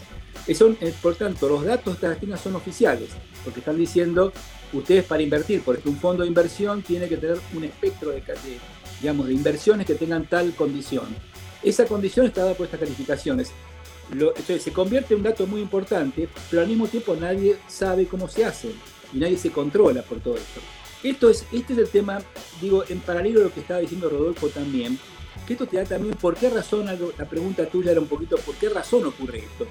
Son, 0.56 0.78
eh, 0.82 0.94
por 1.02 1.16
tanto, 1.16 1.50
los 1.50 1.66
datos 1.66 1.86
de 1.86 1.92
estas 1.94 2.18
agencias 2.18 2.42
son 2.42 2.56
oficiales, 2.56 3.10
porque 3.44 3.60
están 3.60 3.78
diciendo, 3.78 4.32
ustedes 4.74 5.04
para 5.04 5.22
invertir, 5.22 5.62
porque 5.64 5.90
un 5.90 5.98
fondo 5.98 6.24
de 6.24 6.30
inversión 6.30 6.82
tiene 6.82 7.08
que 7.08 7.18
tener 7.18 7.38
un 7.54 7.64
espectro 7.64 8.12
de, 8.12 8.22
de 8.22 8.60
digamos, 9.02 9.28
de 9.28 9.34
inversiones 9.34 9.86
que 9.86 9.96
tengan 9.96 10.26
tal 10.26 10.54
condición. 10.56 11.06
Esa 11.64 11.86
condición 11.86 12.26
está 12.26 12.42
dada 12.42 12.54
por 12.54 12.66
estas 12.66 12.80
calificaciones 12.80 13.52
entonces 14.12 14.64
se 14.64 14.72
convierte 14.72 15.14
en 15.14 15.20
un 15.20 15.24
dato 15.24 15.46
muy 15.48 15.62
importante, 15.62 16.30
pero 16.50 16.62
al 16.62 16.68
mismo 16.68 16.88
tiempo 16.88 17.16
nadie 17.16 17.58
sabe 17.68 18.06
cómo 18.06 18.28
se 18.28 18.46
hace 18.46 18.72
y 19.14 19.18
nadie 19.18 19.38
se 19.38 19.52
controla 19.52 20.02
por 20.02 20.20
todo 20.20 20.36
esto. 20.36 20.62
Esto 21.04 21.30
es, 21.30 21.46
este 21.52 21.74
es 21.74 21.80
el 21.80 21.90
tema, 21.90 22.20
digo, 22.62 22.84
en 22.88 23.00
paralelo 23.00 23.42
a 23.42 23.44
lo 23.46 23.54
que 23.54 23.60
estaba 23.60 23.80
diciendo 23.80 24.10
Rodolfo 24.10 24.48
también, 24.50 24.98
que 25.46 25.54
esto 25.54 25.68
te 25.68 25.78
da 25.78 25.86
también 25.86 26.16
por 26.16 26.36
qué 26.36 26.50
razón, 26.50 26.86
la 26.86 27.30
pregunta 27.30 27.66
tuya 27.68 27.92
era 27.92 28.00
un 28.00 28.08
poquito, 28.08 28.38
¿por 28.38 28.56
qué 28.56 28.70
razón 28.70 29.06
ocurre 29.06 29.40
esto? 29.40 29.68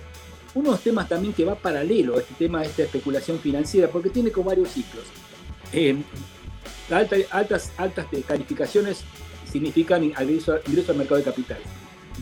Uno 0.57 0.71
de 0.71 0.77
los 0.77 0.81
temas 0.81 1.07
también 1.07 1.35
que 1.35 1.45
va 1.45 1.55
paralelo 1.55 2.17
a 2.17 2.21
este 2.21 2.33
tema 2.35 2.61
de 2.61 2.69
esta 2.69 2.85
especulación 2.85 3.39
financiera, 3.39 3.89
porque 3.89 4.09
tiene 4.09 4.33
como 4.33 4.49
varios 4.49 4.71
ciclos. 4.71 5.05
Eh, 5.71 6.03
altas, 7.31 7.73
altas 7.77 8.07
calificaciones 8.27 9.05
significan 9.45 10.03
ingreso, 10.03 10.59
ingreso 10.67 10.93
al 10.93 10.99
mercado 10.99 11.19
de 11.19 11.25
capitales. 11.25 11.67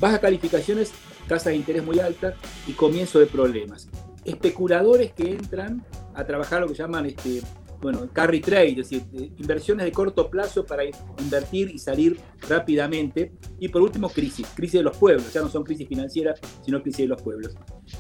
Bajas 0.01 0.19
calificaciones 0.19 0.91
tasas 1.29 1.53
de 1.53 1.57
interés 1.57 1.85
muy 1.85 2.01
altas 2.01 2.35
y 2.67 2.73
comienzo 2.73 3.21
de 3.21 3.27
problemas. 3.27 3.87
Especuladores 4.25 5.13
que 5.13 5.31
entran 5.31 5.85
a 6.13 6.25
trabajar 6.25 6.61
lo 6.61 6.67
que 6.67 6.75
llaman 6.75 7.07
este, 7.07 7.41
bueno, 7.85 8.09
carry 8.15 8.41
trade, 8.41 8.71
es 8.71 8.89
decir, 8.89 9.03
inversiones 9.37 9.85
de 9.85 9.93
corto 9.93 10.31
plazo 10.31 10.65
para 10.65 10.85
invertir 11.19 11.71
y 11.71 11.79
salir 11.79 12.19
rápidamente. 12.49 13.33
Y 13.61 13.69
por 13.69 13.83
último, 13.83 14.09
crisis, 14.09 14.47
crisis 14.55 14.81
de 14.81 14.85
los 14.85 14.97
pueblos, 14.97 15.31
ya 15.35 15.43
no 15.43 15.51
son 15.51 15.65
crisis 15.65 15.87
financieras, 15.87 16.41
sino 16.65 16.83
crisis 16.83 17.01
de 17.01 17.09
los 17.09 17.21
pueblos. 17.21 17.55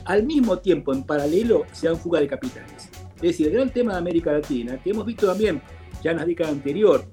Al 0.06 0.24
mismo 0.24 0.58
tiempo, 0.58 0.94
en 0.94 1.04
paralelo, 1.04 1.64
se 1.72 1.86
dan 1.86 1.98
fuga 1.98 2.18
de 2.18 2.26
capitales. 2.26 2.88
Es 3.16 3.22
decir, 3.22 3.48
el 3.48 3.52
gran 3.52 3.70
tema 3.70 3.92
de 3.92 3.98
América 3.98 4.32
Latina, 4.32 4.80
que 4.82 4.88
hemos 4.88 5.04
visto 5.04 5.26
también 5.26 5.60
ya 6.02 6.12
en 6.12 6.16
la 6.16 6.24
década 6.24 6.50
anterior, 6.50 7.04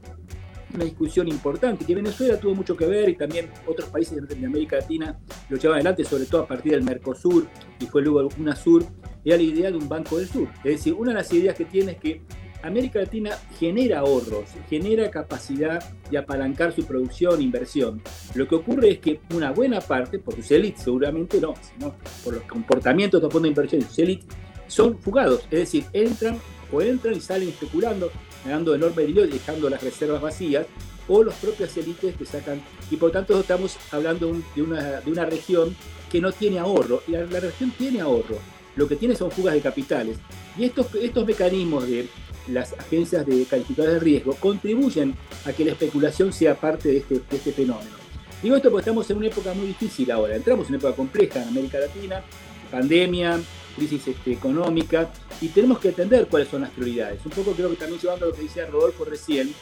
una 0.74 0.86
discusión 0.86 1.28
importante, 1.28 1.84
que 1.84 1.94
Venezuela 1.94 2.40
tuvo 2.40 2.56
mucho 2.56 2.78
que 2.78 2.86
ver 2.86 3.10
y 3.10 3.18
también 3.18 3.50
otros 3.68 3.90
países 3.90 4.26
de 4.26 4.46
América 4.46 4.78
Latina 4.78 5.20
lo 5.50 5.58
llevaban 5.58 5.80
adelante, 5.80 6.06
sobre 6.06 6.26
todo 6.26 6.44
a 6.44 6.48
partir 6.48 6.72
del 6.72 6.84
Mercosur 6.84 7.48
y 7.82 7.86
fue 7.86 8.02
luego 8.02 8.30
UNASUR, 8.40 8.86
era 9.26 9.36
la 9.36 9.44
idea 9.44 9.72
de 9.72 9.78
un 9.78 9.90
Banco 9.90 10.18
del 10.18 10.28
Sur. 10.28 10.48
Es 10.64 10.78
decir, 10.78 10.94
una 10.94 11.12
de 11.12 11.18
las 11.18 11.34
ideas 11.34 11.56
que 11.56 11.66
tiene 11.66 11.94
es 11.94 11.98
que 11.98 12.22
América 12.64 13.00
Latina 13.00 13.32
genera 13.60 14.00
ahorros, 14.00 14.50
genera 14.70 15.10
capacidad 15.10 15.84
de 16.10 16.18
apalancar 16.18 16.74
su 16.74 16.86
producción 16.86 17.42
inversión. 17.42 18.02
Lo 18.36 18.48
que 18.48 18.56
ocurre 18.56 18.92
es 18.92 19.00
que 19.00 19.20
una 19.34 19.52
buena 19.52 19.82
parte, 19.82 20.20
por 20.20 20.36
sus 20.36 20.52
élites 20.52 20.84
seguramente 20.84 21.40
no, 21.42 21.54
sino 21.62 21.96
por 22.24 22.36
los 22.36 22.44
comportamientos 22.44 23.20
de 23.20 23.26
los 23.26 23.34
fondos 23.34 23.44
de 23.44 23.50
inversión 23.50 23.82
sus 23.82 24.00
élites, 24.00 24.26
son 24.68 24.98
fugados, 25.00 25.42
es 25.52 25.60
decir, 25.60 25.86
entran 25.92 26.40
o 26.72 26.82
entran 26.82 27.16
y 27.16 27.20
salen 27.20 27.50
especulando, 27.50 28.10
ganando 28.46 28.74
enorme 28.74 29.04
dinero 29.04 29.28
y 29.28 29.32
dejando 29.32 29.70
las 29.70 29.84
reservas 29.84 30.22
vacías, 30.22 30.66
o 31.08 31.24
los 31.24 31.34
propios 31.36 31.76
élites 31.76 32.16
que 32.16 32.26
sacan, 32.26 32.62
y 32.90 32.96
por 32.96 33.12
tanto 33.12 33.38
estamos 33.40 33.78
hablando 33.92 34.34
de 34.56 34.62
una, 34.62 35.02
de 35.02 35.12
una 35.12 35.26
región 35.26 35.76
que 36.10 36.22
no 36.22 36.32
tiene 36.32 36.60
ahorro, 36.60 37.02
y 37.08 37.12
la, 37.12 37.26
región 37.26 37.72
tiene 37.78 38.00
ahorro, 38.00 38.38
lo 38.76 38.88
que 38.88 38.96
tiene 38.96 39.16
son 39.16 39.32
fugas 39.32 39.54
de 39.54 39.62
capitales, 39.62 40.18
y 40.58 40.64
estos, 40.64 40.94
estos 40.96 41.26
mecanismos 41.26 41.88
de 41.88 42.08
las 42.48 42.74
agencias 42.74 43.26
de 43.26 43.46
calificadores 43.46 43.96
de 43.96 44.00
riesgo 44.00 44.36
contribuyen 44.36 45.16
a 45.46 45.54
que 45.54 45.66
la 45.66 45.72
especulación 45.72 46.34
sea 46.34 46.56
parte 46.56 46.90
de 46.90 46.98
este, 46.98 47.16
de 47.16 47.38
este 47.38 47.52
fenómeno. 47.52 48.02
Digo 48.42 48.56
esto 48.56 48.72
porque 48.72 48.82
estamos 48.82 49.10
en 49.10 49.18
una 49.18 49.28
época 49.28 49.54
muy 49.54 49.68
difícil 49.68 50.10
ahora, 50.12 50.36
entramos 50.36 50.66
en 50.66 50.76
una 50.76 50.78
época 50.80 50.96
compleja 50.96 51.42
en 51.42 51.50
América 51.50 51.80
Latina, 51.80 52.24
pandemia, 52.72 53.40
crisis 53.76 54.08
este, 54.08 54.32
económica, 54.32 55.12
y 55.40 55.50
tenemos 55.50 55.80
que 55.80 55.90
entender 55.90 56.28
cuáles 56.28 56.50
son 56.50 56.62
las 56.62 56.72
prioridades. 56.72 57.24
Un 57.26 57.32
poco 57.32 57.52
creo 57.52 57.70
que 57.70 57.76
también 57.76 58.02
llevando 58.02 58.26
a 58.26 58.30
lo 58.30 58.36
que 58.36 58.44
decía 58.44 58.66
Rodolfo 58.66 59.06
recién, 59.06 59.54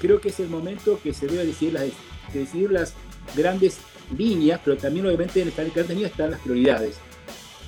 creo 0.00 0.20
que 0.20 0.28
es 0.28 0.40
el 0.40 0.48
momento 0.48 1.00
que 1.02 1.12
se 1.12 1.26
debe 1.26 1.44
decidir 1.44 1.74
las, 1.74 1.88
decidir 2.32 2.70
las 2.70 2.94
grandes 3.36 3.78
líneas, 4.16 4.60
pero 4.64 4.76
también 4.76 5.06
obviamente 5.06 5.42
en 5.42 5.48
esta 5.48 5.64
grandes 5.64 5.88
líneas 5.88 6.12
están 6.12 6.30
las 6.30 6.40
prioridades. 6.40 6.96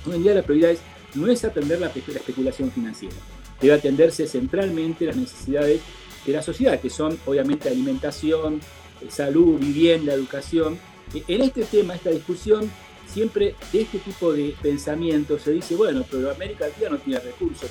Hoy 0.05 0.15
en 0.15 0.23
día 0.23 0.33
la 0.33 0.43
prioridad 0.43 0.75
no 1.15 1.27
es 1.27 1.43
atender 1.43 1.79
la, 1.79 1.87
la 1.87 2.19
especulación 2.19 2.71
financiera, 2.71 3.15
debe 3.61 3.73
atenderse 3.73 4.27
centralmente 4.27 5.05
las 5.05 5.15
necesidades 5.15 5.81
de 6.25 6.33
la 6.33 6.41
sociedad, 6.41 6.79
que 6.79 6.89
son 6.89 7.17
obviamente 7.25 7.69
alimentación, 7.69 8.59
eh, 9.01 9.07
salud, 9.09 9.59
vivienda, 9.59 10.13
educación. 10.13 10.79
En 11.13 11.41
este 11.41 11.63
tema, 11.63 11.95
esta 11.95 12.09
discusión, 12.09 12.71
siempre 13.07 13.55
de 13.71 13.81
este 13.81 13.99
tipo 13.99 14.31
de 14.33 14.55
pensamiento 14.61 15.37
se 15.37 15.51
dice, 15.51 15.75
bueno, 15.75 16.05
pero 16.09 16.31
América 16.31 16.67
Latina 16.67 16.89
no 16.91 16.97
tiene 16.97 17.19
recursos. 17.19 17.69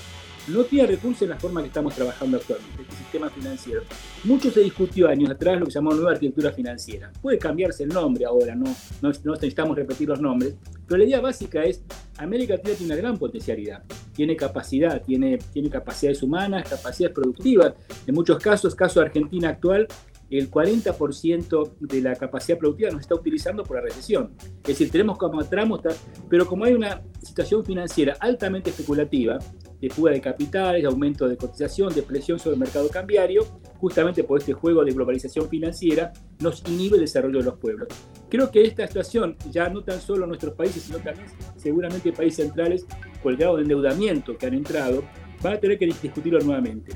No 0.53 0.65
tiene 0.65 0.89
recursos 0.89 1.23
en 1.23 1.31
la 1.31 1.39
forma 1.39 1.61
que 1.61 1.69
estamos 1.69 1.95
trabajando 1.95 2.37
actualmente, 2.37 2.83
este 2.83 2.97
sistema 2.97 3.31
financiero. 3.31 3.83
Mucho 4.25 4.51
se 4.51 4.61
discutió 4.61 5.09
años 5.09 5.31
atrás 5.31 5.61
lo 5.61 5.67
que 5.67 5.71
se 5.71 5.79
llamó 5.79 5.93
nueva 5.95 6.13
arquitectura 6.13 6.51
financiera. 6.53 7.13
Puede 7.23 7.39
cambiarse 7.39 7.85
el 7.85 7.91
nombre 7.91 8.25
ahora, 8.25 8.55
no, 8.57 8.75
no, 9.01 9.11
necesitamos 9.11 9.77
repetir 9.77 10.09
los 10.09 10.21
nombres, 10.21 10.55
pero 10.89 10.99
la 10.99 11.05
idea 11.05 11.21
básica 11.21 11.63
es, 11.63 11.83
América 12.19 12.55
Latina 12.55 12.75
tiene 12.75 12.95
una 12.95 13.01
gran 13.01 13.19
potencialidad, 13.19 13.85
tiene 14.13 14.35
capacidad, 14.35 15.01
tiene, 15.03 15.39
tiene 15.53 15.71
capacidades 15.71 16.23
humanas, 16.23 16.69
capacidades 16.69 17.15
productivas. 17.15 17.75
En 18.07 18.15
muchos 18.15 18.39
casos, 18.39 18.75
caso 18.75 18.99
de 19.01 19.07
Argentina 19.07 19.51
actual, 19.51 19.87
el 20.31 20.51
40% 20.51 21.79
de 21.81 22.03
la 22.03 22.15
capacidad 22.15 22.59
productiva 22.59 22.91
nos 22.91 23.03
está 23.03 23.15
utilizando 23.15 23.65
por 23.65 23.77
la 23.77 23.83
recesión. 23.83 24.33
Es 24.63 24.69
decir, 24.69 24.91
tenemos 24.91 25.19
como 25.19 25.45
tramos, 25.45 25.81
pero 26.29 26.47
como 26.47 26.65
hay 26.65 26.73
una 26.73 27.03
situación 27.23 27.65
financiera 27.65 28.17
altamente 28.21 28.71
especulativa, 28.71 29.39
de 29.81 29.91
fuga 29.91 30.13
de 30.13 30.21
capitales, 30.21 30.83
de 30.83 30.89
aumento 30.89 31.29
de 31.29 31.37
cotización, 31.37 31.95
de 31.95 32.03
presión 32.03 32.39
sobre 32.39 32.55
el 32.55 32.61
mercado 32.61 32.89
cambiario, 32.89 33.47
justamente 33.79 34.25
por 34.25 34.39
este 34.39 34.53
juego 34.53 34.85
de 34.85 34.93
globalización 34.93 35.49
financiera, 35.49 36.13
nos 36.39 36.63
inhibe 36.69 36.97
el 36.97 37.03
desarrollo 37.03 37.39
de 37.39 37.45
los 37.45 37.59
pueblos. 37.59 37.89
Creo 38.29 38.51
que 38.51 38.63
esta 38.63 38.87
situación, 38.87 39.37
ya 39.51 39.69
no 39.69 39.83
tan 39.83 40.01
solo 40.01 40.25
en 40.25 40.29
nuestros 40.29 40.55
países, 40.55 40.83
sino 40.83 40.99
también 40.99 41.27
seguramente 41.57 42.13
países 42.13 42.45
centrales, 42.47 42.87
por 43.23 43.33
el 43.33 43.39
grado 43.39 43.57
de 43.57 43.63
endeudamiento 43.63 44.37
que 44.37 44.47
han 44.47 44.55
entrado, 44.55 45.03
van 45.43 45.55
a 45.55 45.59
tener 45.59 45.79
que 45.79 45.87
discutirlo 45.87 46.39
nuevamente. 46.41 46.93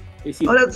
Ahora, 0.46 0.66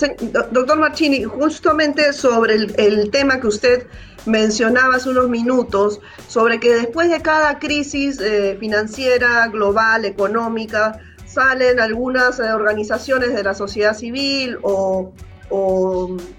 doctor 0.50 0.78
Marchini, 0.78 1.24
justamente 1.24 2.12
sobre 2.12 2.54
el, 2.54 3.10
tema 3.10 3.40
que 3.40 3.46
usted 3.46 3.86
mencionaba 4.26 4.96
hace 4.96 5.10
unos 5.10 5.28
minutos, 5.28 6.00
sobre 6.26 6.60
que 6.60 6.72
después 6.74 7.10
de 7.10 7.20
cada 7.20 7.58
crisis 7.58 8.20
eh, 8.20 8.56
financiera, 8.58 9.48
global, 9.48 10.04
económica, 10.04 11.00
salen 11.28 11.78
algunas 11.78 12.40
eh, 12.40 12.52
organizaciones 12.52 13.34
de 13.34 13.42
la 13.42 13.54
sociedad 13.54 13.94
civil 13.94 14.58
o, 14.62 15.12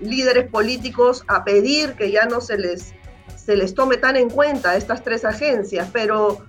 líderes 0.02 0.48
políticos 0.52 1.24
a 1.28 1.44
pedir 1.44 1.94
que 1.94 2.12
ya 2.12 2.26
no 2.26 2.42
se 2.42 2.60
les 2.60 2.94
se 3.36 3.56
les 3.56 3.74
tome 3.74 3.98
tan 3.98 4.16
en 4.16 4.30
cuenta 4.30 4.76
estas 4.76 5.04
tres 5.04 5.26
agencias, 5.26 5.90
pero 5.92 6.46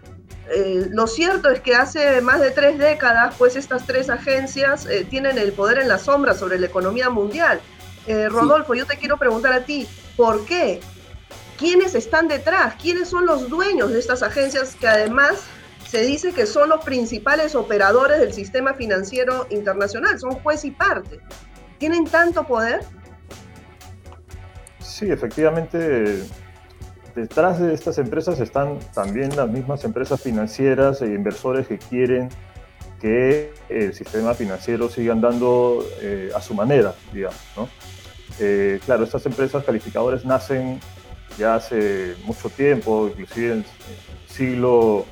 eh, 0.51 0.89
lo 0.91 1.07
cierto 1.07 1.49
es 1.49 1.61
que 1.61 1.75
hace 1.77 2.21
más 2.21 2.41
de 2.41 2.51
tres 2.51 2.77
décadas, 2.77 3.37
pues 3.39 3.55
estas 3.55 3.87
tres 3.87 4.11
agencias 4.11 4.85
eh, 4.87 5.07
tienen 5.09 5.39
el 5.39 5.53
poder 5.53 5.79
en 5.79 5.89
la 5.89 5.99
sombra 5.99 6.35
sobre 6.35 6.59
la 6.59 6.67
economía 6.67 7.09
mundial. 7.09 7.61
Eh, 8.07 8.29
Rodolfo, 8.29 8.75
yo 8.75 8.85
te 8.85 8.97
quiero 8.99 9.17
preguntar 9.17 9.53
a 9.53 9.65
ti, 9.65 9.87
¿por 10.17 10.45
qué? 10.45 10.81
¿Quiénes 11.57 11.95
están 11.95 12.27
detrás? 12.27 12.75
¿Quiénes 12.83 13.09
son 13.09 13.27
los 13.27 13.49
dueños 13.49 13.93
de 13.93 14.01
estas 14.01 14.23
agencias 14.23 14.75
que 14.75 14.89
además 14.89 15.45
se 15.91 16.03
dice 16.03 16.33
que 16.33 16.47
son 16.47 16.69
los 16.69 16.85
principales 16.85 17.57
operadores 17.57 18.21
del 18.21 18.33
sistema 18.33 18.75
financiero 18.75 19.49
internacional? 19.51 20.21
Son 20.21 20.31
juez 20.37 20.65
y 20.65 20.71
parte. 20.71 21.19
¿Tienen 21.79 22.05
tanto 22.05 22.47
poder? 22.47 22.85
Sí, 24.79 25.11
efectivamente, 25.11 26.23
detrás 27.17 27.59
de 27.59 27.75
estas 27.75 27.99
empresas 27.99 28.39
están 28.39 28.79
también 28.95 29.35
las 29.35 29.49
mismas 29.49 29.83
empresas 29.83 30.21
financieras 30.21 31.03
e 31.03 31.07
inversores 31.07 31.67
que 31.67 31.79
quieren 31.79 32.29
que 33.01 33.53
el 33.69 33.93
sistema 33.93 34.35
financiero 34.35 34.89
siga 34.89 35.13
andando 35.13 35.85
eh, 36.01 36.31
a 36.37 36.41
su 36.41 36.55
manera, 36.55 36.95
digamos. 37.13 37.41
Eh, 38.39 38.79
claro, 38.85 39.03
estas 39.03 39.27
empresas 39.27 39.65
calificadoras 39.65 40.25
nacen 40.25 40.79
ya 41.37 41.57
hace 41.57 42.15
mucho 42.25 42.49
tiempo, 42.49 43.09
inclusive 43.09 43.53
en 43.55 43.59
el 43.59 43.65
siglo, 44.29 45.05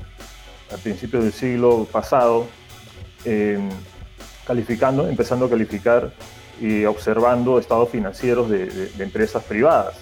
a 0.71 0.77
principios 0.77 1.23
del 1.23 1.33
siglo 1.33 1.87
pasado, 1.91 2.47
calificando, 4.45 5.07
empezando 5.07 5.45
a 5.45 5.49
calificar 5.49 6.11
y 6.59 6.85
observando 6.85 7.59
estados 7.59 7.89
financieros 7.89 8.49
de, 8.49 8.91
empresas 8.99 9.43
privadas. 9.43 9.95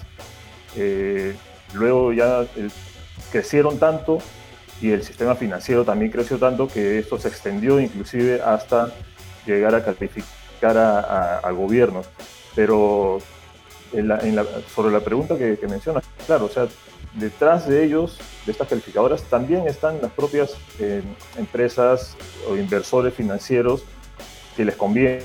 Eh, 0.76 1.34
Luego 1.74 2.12
ya 2.12 2.46
crecieron 3.30 3.78
tanto 3.78 4.18
y 4.80 4.90
el 4.90 5.02
sistema 5.02 5.34
financiero 5.34 5.84
también 5.84 6.10
creció 6.10 6.38
tanto 6.38 6.68
que 6.68 6.98
esto 6.98 7.18
se 7.18 7.28
extendió 7.28 7.80
inclusive 7.80 8.40
hasta 8.40 8.92
llegar 9.44 9.74
a 9.74 9.84
calificar 9.84 10.76
a, 10.76 11.50
gobiernos. 11.50 12.06
Pero 12.54 13.18
sobre 14.74 14.92
la 14.92 15.00
pregunta 15.00 15.36
que, 15.36 15.58
mencionas, 15.68 16.04
claro, 16.26 16.46
o 16.46 16.48
sea, 16.48 16.66
detrás 17.14 17.68
de 17.68 17.84
ellos, 17.84 18.18
de 18.44 18.52
estas 18.52 18.68
calificadoras, 18.68 19.22
también 19.24 19.66
están 19.66 20.00
las 20.02 20.12
propias 20.12 20.54
eh, 20.78 21.02
empresas 21.36 22.16
o 22.48 22.56
inversores 22.56 23.14
financieros 23.14 23.84
que 24.56 24.64
les 24.64 24.76
conviene, 24.76 25.22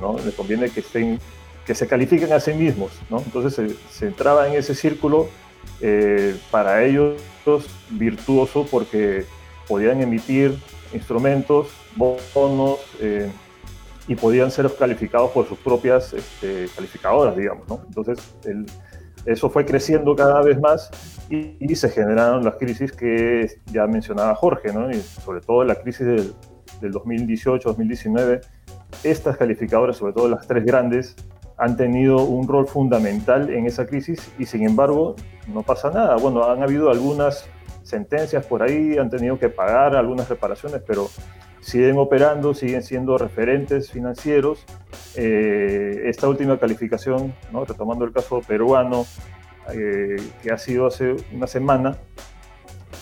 ¿no? 0.00 0.16
Les 0.24 0.34
conviene 0.34 0.70
que 0.70 0.80
estén, 0.80 1.20
que 1.64 1.74
se 1.74 1.86
califiquen 1.86 2.32
a 2.32 2.40
sí 2.40 2.52
mismos, 2.52 2.92
¿no? 3.10 3.18
Entonces 3.18 3.54
se, 3.54 3.76
se 3.90 4.06
entraba 4.06 4.48
en 4.48 4.54
ese 4.54 4.74
círculo 4.74 5.28
eh, 5.80 6.36
para 6.50 6.84
ellos 6.84 7.20
virtuoso 7.90 8.66
porque 8.70 9.24
podían 9.68 10.00
emitir 10.02 10.58
instrumentos, 10.92 11.68
bonos, 11.94 12.80
eh, 13.00 13.30
y 14.08 14.14
podían 14.14 14.50
ser 14.50 14.70
calificados 14.78 15.30
por 15.30 15.46
sus 15.46 15.58
propias 15.58 16.12
este, 16.12 16.66
calificadoras, 16.74 17.36
digamos. 17.36 17.68
¿no? 17.68 17.80
Entonces, 17.86 18.18
eso 19.24 19.50
fue 19.50 19.64
creciendo 19.64 20.14
cada 20.14 20.40
vez 20.42 20.60
más 20.60 20.90
y, 21.28 21.74
se 21.74 21.90
generaron 21.90 22.44
las 22.44 22.54
crisis 22.54 22.92
que 22.92 23.50
ya 23.66 23.86
mencionaba 23.86 24.34
Jorge, 24.34 24.72
¿no? 24.72 24.90
y 24.90 25.00
sobre 25.00 25.40
todo 25.40 25.64
la 25.64 25.74
crisis 25.74 26.06
del, 26.06 26.34
del 26.80 26.92
2018-2019. 26.92 28.40
Estas 29.02 29.36
calificadoras, 29.36 29.96
sobre 29.96 30.12
todo 30.12 30.28
las 30.28 30.46
tres 30.46 30.64
grandes, 30.64 31.16
han 31.58 31.76
tenido 31.76 32.24
un 32.24 32.46
rol 32.46 32.66
fundamental 32.66 33.50
en 33.50 33.66
esa 33.66 33.86
crisis 33.86 34.30
y 34.38 34.46
sin 34.46 34.62
embargo 34.62 35.16
no 35.48 35.62
pasa 35.62 35.90
nada. 35.90 36.16
Bueno, 36.16 36.44
han 36.44 36.62
habido 36.62 36.90
algunas 36.90 37.48
sentencias 37.82 38.44
por 38.46 38.62
ahí, 38.62 38.98
han 38.98 39.08
tenido 39.10 39.38
que 39.38 39.48
pagar 39.48 39.96
algunas 39.96 40.28
reparaciones, 40.28 40.82
pero 40.86 41.08
siguen 41.66 41.98
operando, 41.98 42.54
siguen 42.54 42.84
siendo 42.84 43.18
referentes 43.18 43.90
financieros. 43.90 44.64
Eh, 45.16 46.02
esta 46.04 46.28
última 46.28 46.58
calificación, 46.58 47.34
¿no? 47.52 47.64
retomando 47.64 48.04
el 48.04 48.12
caso 48.12 48.40
peruano, 48.40 49.04
eh, 49.74 50.14
que 50.44 50.52
ha 50.52 50.58
sido 50.58 50.86
hace 50.86 51.16
una 51.32 51.48
semana, 51.48 51.96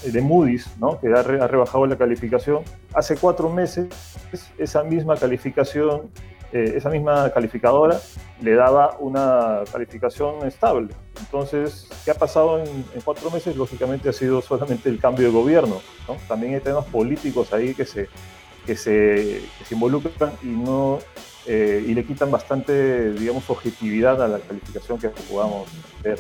eh, 0.03 0.11
de 0.11 0.23
Moody's, 0.23 0.67
¿no? 0.79 0.99
que 0.99 1.09
ha, 1.09 1.21
ha 1.21 1.47
rebajado 1.47 1.85
la 1.87 1.99
calificación, 1.99 2.63
hace 2.95 3.17
cuatro 3.17 3.51
meses 3.51 3.87
esa 4.57 4.83
misma 4.83 5.17
calificación 5.17 6.11
eh, 6.55 6.75
esa 6.77 6.89
misma 6.89 7.29
calificadora 7.31 8.01
le 8.41 8.55
daba 8.55 8.97
una 9.01 9.65
calificación 9.73 10.47
estable. 10.47 10.95
Entonces, 11.19 11.89
¿qué 12.05 12.13
ha 12.13 12.15
pasado 12.15 12.63
en, 12.63 12.85
cuatro 13.05 13.29
meses? 13.33 13.57
Lógicamente 13.57 14.09
ha 14.09 14.13
sido 14.13 14.41
solamente 14.41 14.89
el 14.89 15.01
cambio 15.01 15.27
de 15.27 15.33
gobierno. 15.33 15.81
También 16.29 16.55
hay 16.55 16.61
temas 16.61 16.85
políticos 16.85 17.53
ahí 17.53 17.75
que 17.75 17.85
se, 17.85 18.09
que 18.67 18.77
se, 18.77 19.43
involucran 19.71 20.33
y, 20.43 20.47
no, 20.47 20.99
eh, 21.47 21.85
y 21.87 21.95
le 21.95 22.05
quitan 22.05 22.31
bastante, 22.31 23.13
digamos, 23.13 23.49
objetividad 23.49 24.23
a 24.23 24.29
la 24.29 24.39
calificación 24.39 24.99
que 24.99 25.09
podamos 25.09 25.69
ver. 26.03 26.19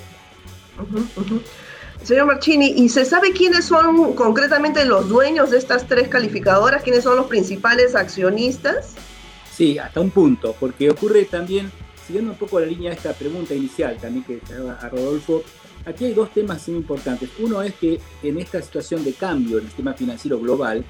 Señor 2.02 2.26
Marchini, 2.26 2.66
¿y 2.76 2.88
se 2.88 3.04
sabe 3.04 3.33
quiénes 3.33 3.64
son 3.64 4.14
concretamente 4.14 4.85
los 4.85 5.09
dueños 5.09 5.50
de 5.50 5.59
estas 5.59 5.87
tres 5.87 6.09
calificadoras? 6.09 6.83
¿Quiénes 6.83 7.04
son 7.04 7.16
los 7.16 7.26
principales 7.26 7.94
accionistas? 7.94 8.94
Sí, 9.50 9.78
hasta 9.78 10.00
un 10.00 10.11
punto, 10.11 10.54
porque 10.59 10.90
ocurre 10.90 11.24
también, 11.24 11.70
siguiendo 12.07 12.33
un 12.33 12.37
poco 12.37 12.61
la 12.61 12.66
línea 12.66 12.90
de 12.90 12.96
esta 12.96 13.12
pregunta 13.12 13.54
inicial 13.54 13.96
también 13.96 14.24
que 14.24 14.40
a 14.80 14.88
Rodolfo, 14.88 15.42
aquí 15.87 16.07
hay 16.07 16.12
dos 16.12 16.30
temas 16.35 16.68
muy 16.68 16.78
importantes. 16.78 17.30
Uno 17.38 17.62
es 17.62 17.72
que 17.74 18.00
en 18.22 18.38
esta 18.38 18.61
situación 18.61 19.04
de 19.04 19.12
cambio 19.12 19.59
en 19.59 19.64
el 19.64 19.70
sistema 19.70 19.94
financiero 19.94 20.38
global, 20.38 20.85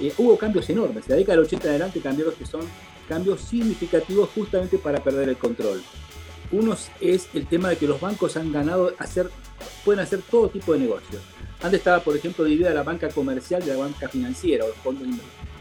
eh, 0.00 0.12
hubo 0.18 0.36
cambios 0.36 0.68
enormes. 0.70 1.06
De 1.06 1.14
la 1.14 1.18
década 1.18 1.36
del 1.36 1.46
80 1.46 1.64
en 1.64 1.70
adelante 1.70 2.00
cambios 2.00 2.34
que 2.34 2.46
son 2.46 2.62
cambios 3.08 3.40
significativos 3.40 4.30
justamente 4.34 4.78
para 4.78 5.02
perder 5.02 5.28
el 5.28 5.36
control. 5.36 5.82
Uno 6.50 6.76
es 7.00 7.28
el 7.34 7.46
tema 7.46 7.70
de 7.70 7.76
que 7.76 7.86
los 7.86 8.00
bancos 8.00 8.36
han 8.36 8.52
ganado 8.52 8.94
hacer, 8.98 9.30
pueden 9.84 10.00
hacer 10.00 10.20
todo 10.30 10.48
tipo 10.48 10.72
de 10.72 10.80
negocios. 10.80 11.22
Antes 11.60 11.78
estaba, 11.78 12.00
por 12.00 12.16
ejemplo, 12.16 12.44
dividida 12.44 12.72
la 12.72 12.84
banca 12.84 13.08
comercial 13.08 13.64
de 13.64 13.72
la 13.72 13.78
banca 13.78 14.08
financiera, 14.08 14.66
los 14.66 14.76
fondos, 14.76 15.08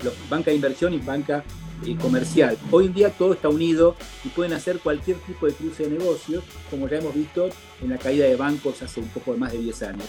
los, 0.04 0.14
banca 0.30 0.52
de 0.52 0.56
inversión 0.56 0.94
y 0.94 1.00
banca 1.00 1.44
eh, 1.86 1.96
comercial. 1.96 2.58
Hoy 2.72 2.86
en 2.86 2.94
día 2.94 3.10
todo 3.10 3.34
está 3.34 3.50
unido 3.50 3.96
y 4.24 4.30
pueden 4.30 4.54
hacer 4.54 4.80
cualquier 4.80 5.18
tipo 5.18 5.48
de 5.48 5.54
cruce 5.54 5.90
de 5.90 5.98
negocios, 5.98 6.44
como 6.70 6.88
ya 6.88 7.00
hemos 7.00 7.16
visto 7.16 7.50
en 7.82 7.90
la 7.90 7.98
caída 7.98 8.26
de 8.26 8.36
bancos 8.36 8.82
hace 8.82 9.00
un 9.00 9.08
poco 9.10 9.36
más 9.36 9.52
de 9.52 9.58
10 9.58 9.84
años. 9.84 10.06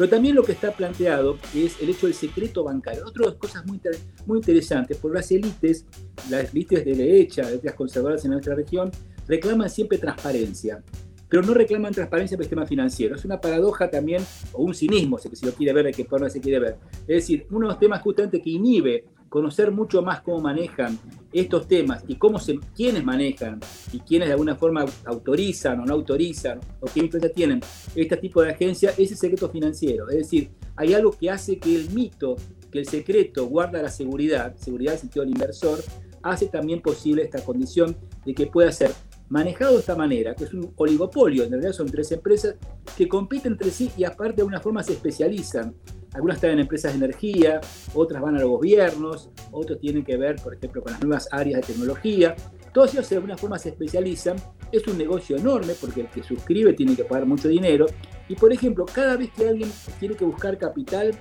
Pero 0.00 0.08
también 0.08 0.34
lo 0.34 0.42
que 0.42 0.52
está 0.52 0.72
planteado 0.72 1.36
es 1.54 1.78
el 1.82 1.90
hecho 1.90 2.06
del 2.06 2.14
secreto 2.14 2.64
bancario. 2.64 3.02
Otras 3.06 3.34
cosas 3.34 3.66
muy, 3.66 3.78
muy 4.24 4.38
interesantes, 4.38 4.96
por 4.96 5.12
las 5.14 5.30
élites, 5.30 5.84
las 6.30 6.54
élites 6.54 6.86
de 6.86 6.94
derecha, 6.94 7.46
las 7.62 7.74
conservadoras 7.74 8.24
en 8.24 8.30
nuestra 8.30 8.54
región, 8.54 8.90
reclaman 9.28 9.68
siempre 9.68 9.98
transparencia 9.98 10.82
pero 11.28 11.42
no 11.42 11.54
reclaman 11.54 11.92
transparencia 11.92 12.34
en 12.34 12.40
el 12.40 12.44
sistema 12.44 12.66
financiero. 12.66 13.14
Es 13.14 13.24
una 13.24 13.40
paradoja 13.40 13.88
también, 13.88 14.20
o 14.52 14.64
un 14.64 14.74
cinismo, 14.74 15.16
si 15.16 15.46
lo 15.46 15.52
quiere 15.52 15.72
ver, 15.72 15.84
de 15.84 15.92
qué 15.92 16.04
forma 16.04 16.28
se 16.28 16.40
quiere 16.40 16.58
ver. 16.58 16.78
Es 17.02 17.18
decir, 17.18 17.46
uno 17.50 17.68
de 17.68 17.74
los 17.74 17.78
temas 17.78 18.02
justamente 18.02 18.42
que 18.42 18.50
inhibe 18.50 19.04
conocer 19.30 19.70
mucho 19.70 20.02
más 20.02 20.20
cómo 20.20 20.40
manejan 20.40 20.98
estos 21.32 21.68
temas 21.68 22.04
y 22.08 22.16
cómo 22.16 22.38
se, 22.38 22.58
quiénes 22.74 23.04
manejan 23.04 23.60
y 23.92 24.00
quiénes 24.00 24.28
de 24.28 24.32
alguna 24.32 24.56
forma 24.56 24.84
autorizan 25.06 25.80
o 25.80 25.86
no 25.86 25.94
autorizan 25.94 26.58
o 26.80 26.86
qué 26.86 27.00
influencia 27.00 27.32
tienen 27.32 27.60
este 27.94 28.16
tipo 28.16 28.42
de 28.42 28.50
agencia 28.50 28.90
es 28.98 29.12
el 29.12 29.16
secreto 29.16 29.48
financiero. 29.48 30.08
Es 30.10 30.16
decir, 30.16 30.50
hay 30.76 30.92
algo 30.94 31.12
que 31.12 31.30
hace 31.30 31.58
que 31.58 31.74
el 31.74 31.90
mito, 31.90 32.36
que 32.70 32.80
el 32.80 32.86
secreto 32.86 33.46
guarda 33.46 33.80
la 33.80 33.88
seguridad, 33.88 34.56
seguridad 34.56 34.94
en 34.94 34.96
el 34.96 35.00
sentido 35.00 35.24
del 35.24 35.32
inversor, 35.32 35.78
hace 36.22 36.46
también 36.48 36.82
posible 36.82 37.22
esta 37.22 37.42
condición 37.42 37.96
de 38.26 38.34
que 38.34 38.48
pueda 38.48 38.72
ser 38.72 38.90
manejado 39.28 39.74
de 39.74 39.80
esta 39.80 39.94
manera, 39.94 40.34
que 40.34 40.44
es 40.44 40.52
un 40.52 40.72
oligopolio, 40.74 41.44
en 41.44 41.52
realidad 41.52 41.72
son 41.72 41.88
tres 41.88 42.10
empresas 42.10 42.56
que 42.96 43.08
compiten 43.08 43.52
entre 43.52 43.70
sí 43.70 43.92
y 43.96 44.02
aparte 44.02 44.36
de 44.36 44.42
alguna 44.42 44.60
forma 44.60 44.82
se 44.82 44.94
especializan. 44.94 45.74
Algunas 46.12 46.36
están 46.36 46.50
en 46.50 46.60
empresas 46.60 46.92
de 46.92 47.04
energía, 47.04 47.60
otras 47.94 48.20
van 48.20 48.36
a 48.36 48.40
los 48.40 48.50
gobiernos, 48.50 49.30
otros 49.52 49.78
tienen 49.78 50.04
que 50.04 50.16
ver, 50.16 50.36
por 50.36 50.54
ejemplo, 50.54 50.82
con 50.82 50.92
las 50.92 51.00
nuevas 51.02 51.28
áreas 51.30 51.60
de 51.60 51.72
tecnología. 51.72 52.34
Todos 52.72 52.92
ellos 52.92 53.08
de 53.08 53.16
alguna 53.16 53.36
forma 53.36 53.58
se 53.58 53.70
especializan. 53.70 54.36
Es 54.72 54.86
un 54.86 54.98
negocio 54.98 55.36
enorme 55.36 55.74
porque 55.80 56.02
el 56.02 56.08
que 56.08 56.22
suscribe 56.22 56.72
tiene 56.72 56.96
que 56.96 57.04
pagar 57.04 57.26
mucho 57.26 57.48
dinero. 57.48 57.86
Y 58.28 58.34
por 58.34 58.52
ejemplo, 58.52 58.86
cada 58.86 59.16
vez 59.16 59.30
que 59.30 59.48
alguien 59.48 59.70
tiene 59.98 60.16
que 60.16 60.24
buscar 60.24 60.58
capital, 60.58 61.12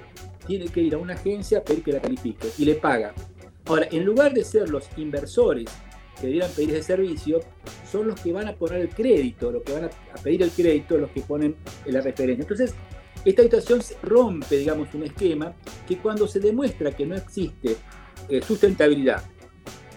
tiene 0.45 0.67
que 0.67 0.81
ir 0.81 0.95
a 0.95 0.97
una 0.97 1.13
agencia 1.13 1.59
a 1.59 1.63
pedir 1.63 1.83
que 1.83 1.91
la 1.91 2.01
califique 2.01 2.47
y 2.57 2.65
le 2.65 2.75
paga. 2.75 3.13
Ahora, 3.65 3.87
en 3.91 4.03
lugar 4.03 4.33
de 4.33 4.43
ser 4.43 4.69
los 4.69 4.89
inversores 4.97 5.65
que 6.19 6.27
debieran 6.27 6.49
pedir 6.51 6.71
ese 6.71 6.83
servicio, 6.83 7.39
son 7.89 8.07
los 8.07 8.19
que 8.19 8.33
van 8.33 8.47
a 8.47 8.53
poner 8.53 8.81
el 8.81 8.89
crédito, 8.89 9.51
los 9.51 9.63
que 9.63 9.73
van 9.73 9.85
a 9.85 10.21
pedir 10.23 10.43
el 10.43 10.51
crédito, 10.51 10.97
los 10.97 11.11
que 11.11 11.21
ponen 11.21 11.55
la 11.85 12.01
referencia. 12.01 12.41
Entonces, 12.41 12.73
esta 13.25 13.43
situación 13.43 13.81
rompe, 14.01 14.57
digamos, 14.57 14.93
un 14.93 15.03
esquema 15.03 15.53
que 15.87 15.97
cuando 15.97 16.27
se 16.27 16.39
demuestra 16.39 16.91
que 16.91 17.05
no 17.05 17.15
existe 17.15 17.75
eh, 18.29 18.41
sustentabilidad, 18.41 19.23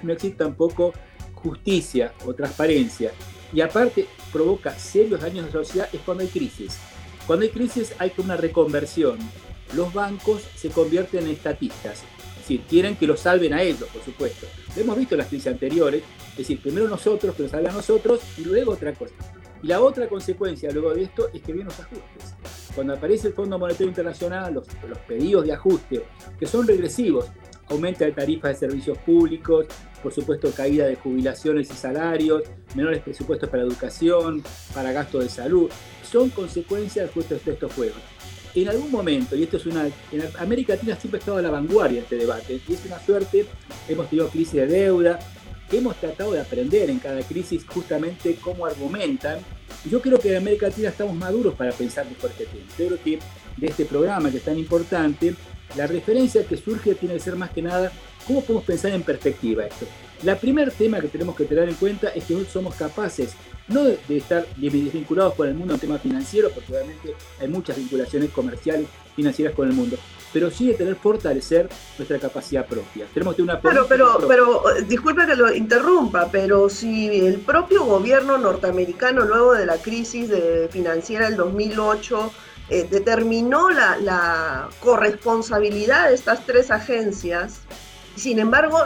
no 0.02 0.12
existe 0.12 0.38
tampoco 0.38 0.92
justicia 1.34 2.12
o 2.26 2.34
transparencia, 2.34 3.12
y 3.52 3.60
aparte 3.60 4.06
provoca 4.32 4.76
serios 4.76 5.20
daños 5.20 5.44
a 5.44 5.46
la 5.46 5.52
sociedad, 5.52 5.88
es 5.92 6.00
cuando 6.00 6.22
hay 6.22 6.30
crisis. 6.30 6.78
Cuando 7.26 7.44
hay 7.44 7.50
crisis 7.50 7.94
hay 7.98 8.12
una 8.16 8.36
reconversión. 8.36 9.18
Los 9.74 9.92
bancos 9.92 10.42
se 10.56 10.70
convierten 10.70 11.24
en 11.24 11.30
estatistas, 11.30 12.02
es 12.34 12.38
decir, 12.40 12.62
quieren 12.68 12.96
que 12.96 13.06
los 13.06 13.20
salven 13.20 13.54
a 13.54 13.62
ellos, 13.62 13.88
por 13.92 14.02
supuesto. 14.02 14.46
Lo 14.74 14.82
hemos 14.82 14.98
visto 14.98 15.14
en 15.14 15.18
las 15.18 15.28
crisis 15.28 15.46
anteriores, 15.46 16.02
es 16.32 16.38
decir, 16.38 16.60
primero 16.60 16.88
nosotros, 16.88 17.34
que 17.34 17.44
nos 17.44 17.52
salgan 17.52 17.72
a 17.72 17.76
nosotros, 17.76 18.20
y 18.36 18.44
luego 18.44 18.72
otra 18.72 18.92
cosa. 18.92 19.14
Y 19.62 19.68
la 19.68 19.80
otra 19.80 20.08
consecuencia 20.08 20.70
luego 20.72 20.92
de 20.92 21.04
esto 21.04 21.28
es 21.32 21.40
que 21.40 21.52
vienen 21.52 21.68
los 21.68 21.80
ajustes. 21.80 22.34
Cuando 22.74 22.94
aparece 22.94 23.28
el 23.28 23.34
Fondo 23.34 23.58
Monetario 23.58 23.88
Internacional, 23.88 24.54
los, 24.54 24.66
pedidos 25.06 25.44
de 25.44 25.52
ajuste, 25.52 26.04
que 26.38 26.46
son 26.46 26.66
regresivos, 26.66 27.26
aumento 27.68 28.04
de 28.04 28.12
tarifas 28.12 28.52
de 28.52 28.66
servicios 28.66 28.98
públicos, 28.98 29.66
por 30.02 30.12
supuesto 30.12 30.50
caída 30.50 30.86
de 30.86 30.96
jubilaciones 30.96 31.70
y 31.70 31.74
salarios, 31.74 32.42
menores 32.74 33.02
presupuestos 33.02 33.48
para 33.48 33.62
educación, 33.62 34.42
para 34.74 34.92
gastos 34.92 35.24
de 35.24 35.30
salud, 35.30 35.70
son 36.02 36.30
consecuencias 36.30 37.10
justo 37.12 37.34
de 37.34 37.52
estos 37.52 37.72
juegos. 37.72 38.00
En 38.54 38.68
algún 38.68 38.90
momento, 38.90 39.34
y 39.34 39.44
esto 39.44 39.56
es 39.56 39.64
una. 39.64 39.86
En 39.86 40.22
América 40.38 40.74
Latina 40.74 40.94
siempre 40.96 41.18
ha 41.18 41.20
estado 41.20 41.38
a 41.38 41.42
la 41.42 41.50
vanguardia 41.50 42.00
de 42.00 42.04
este 42.04 42.16
debate, 42.16 42.60
y 42.68 42.72
es 42.74 42.84
una 42.84 42.98
suerte, 42.98 43.46
hemos 43.88 44.10
tenido 44.10 44.28
crisis 44.28 44.52
de 44.52 44.66
deuda, 44.66 45.18
hemos 45.78 45.96
tratado 45.96 46.32
de 46.32 46.40
aprender 46.40 46.90
en 46.90 46.98
cada 46.98 47.22
crisis 47.22 47.64
justamente 47.66 48.36
cómo 48.40 48.66
argumentan. 48.66 49.38
Yo 49.90 50.00
creo 50.00 50.18
que 50.18 50.30
en 50.30 50.36
América 50.36 50.68
Latina 50.68 50.88
estamos 50.88 51.14
maduros 51.14 51.54
para 51.54 51.72
pensar 51.72 52.06
mejor 52.06 52.30
este 52.30 52.46
tema. 52.46 52.64
Yo 52.78 52.86
creo 52.86 53.02
que 53.02 53.18
de 53.56 53.66
este 53.66 53.84
programa 53.84 54.30
que 54.30 54.38
es 54.38 54.44
tan 54.44 54.58
importante, 54.58 55.34
la 55.76 55.86
referencia 55.86 56.44
que 56.44 56.56
surge 56.56 56.94
tiene 56.94 57.14
que 57.14 57.20
ser 57.20 57.36
más 57.36 57.50
que 57.50 57.62
nada 57.62 57.92
cómo 58.26 58.42
podemos 58.42 58.64
pensar 58.64 58.92
en 58.92 59.02
perspectiva 59.02 59.64
esto. 59.64 59.86
La 60.22 60.36
primer 60.36 60.70
tema 60.70 61.00
que 61.00 61.08
tenemos 61.08 61.34
que 61.34 61.44
tener 61.44 61.68
en 61.68 61.74
cuenta 61.74 62.08
es 62.08 62.24
que 62.24 62.34
nosotros 62.34 62.52
somos 62.52 62.74
capaces 62.76 63.34
no 63.68 63.84
de, 63.84 63.98
estar 64.08 64.46
desvinculados 64.56 65.34
con 65.34 65.48
el 65.48 65.54
mundo 65.54 65.74
en 65.74 65.80
temas 65.80 66.00
financieros, 66.00 66.52
porque 66.52 66.72
obviamente 66.72 67.14
hay 67.40 67.48
muchas 67.48 67.76
vinculaciones 67.76 68.30
comerciales, 68.30 68.86
financieras 69.16 69.54
con 69.54 69.68
el 69.68 69.74
mundo, 69.74 69.96
pero 70.32 70.50
sí 70.50 70.68
de 70.68 70.74
tener 70.74 70.96
fortalecer 70.96 71.68
nuestra 71.98 72.18
capacidad 72.18 72.66
propia. 72.66 73.06
Tenemos 73.12 73.34
que 73.34 73.42
una 73.42 73.60
claro, 73.60 73.86
pero, 73.88 74.18
pero 74.26 74.76
eh, 74.76 74.82
disculpe 74.82 75.26
que 75.26 75.36
lo 75.36 75.52
interrumpa, 75.52 76.28
pero 76.30 76.68
si 76.68 77.26
el 77.26 77.40
propio 77.40 77.84
gobierno 77.84 78.38
norteamericano 78.38 79.24
luego 79.24 79.52
de 79.54 79.66
la 79.66 79.76
crisis 79.76 80.28
de 80.28 80.68
financiera 80.70 81.26
del 81.28 81.36
2008 81.36 82.32
eh, 82.70 82.88
determinó 82.90 83.70
la, 83.70 83.96
la 83.98 84.68
corresponsabilidad 84.80 86.08
de 86.08 86.14
estas 86.14 86.46
tres 86.46 86.70
agencias, 86.70 87.60
sin 88.16 88.38
embargo 88.38 88.78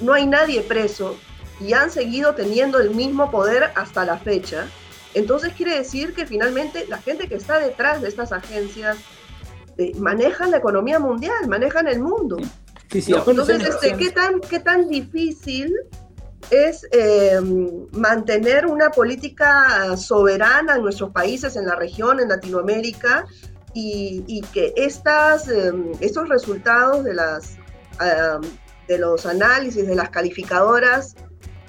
no 0.00 0.12
hay 0.12 0.26
nadie 0.26 0.62
preso 0.62 1.16
y 1.60 1.72
han 1.72 1.90
seguido 1.90 2.34
teniendo 2.34 2.80
el 2.80 2.90
mismo 2.90 3.30
poder 3.30 3.70
hasta 3.74 4.04
la 4.04 4.18
fecha, 4.18 4.66
entonces 5.14 5.52
quiere 5.52 5.76
decir 5.76 6.12
que 6.12 6.26
finalmente 6.26 6.86
la 6.88 6.98
gente 6.98 7.28
que 7.28 7.36
está 7.36 7.58
detrás 7.58 8.02
de 8.02 8.08
estas 8.08 8.32
agencias 8.32 8.96
eh, 9.78 9.92
manejan 9.98 10.50
la 10.50 10.58
economía 10.58 10.98
mundial, 10.98 11.48
manejan 11.48 11.88
el 11.88 12.00
mundo. 12.00 12.36
Entonces, 12.92 13.64
este, 13.64 13.96
¿qué, 13.96 14.10
tan, 14.10 14.40
¿qué 14.40 14.60
tan 14.60 14.88
difícil 14.88 15.74
es 16.50 16.86
em, 16.92 17.86
mantener 17.92 18.66
una 18.66 18.90
política 18.90 19.96
soberana 19.96 20.76
en 20.76 20.82
nuestros 20.82 21.10
países, 21.10 21.56
en 21.56 21.66
la 21.66 21.74
región, 21.74 22.20
en 22.20 22.28
Latinoamérica, 22.28 23.26
y, 23.76 24.40
que 24.52 24.72
estas, 24.76 25.48
em, 25.48 25.90
estos 26.00 26.28
resultados 26.28 27.02
de, 27.02 27.14
las, 27.14 27.56
de 28.86 28.98
los 28.98 29.26
análisis, 29.26 29.84
de 29.84 29.96
las 29.96 30.10
calificadoras, 30.10 31.16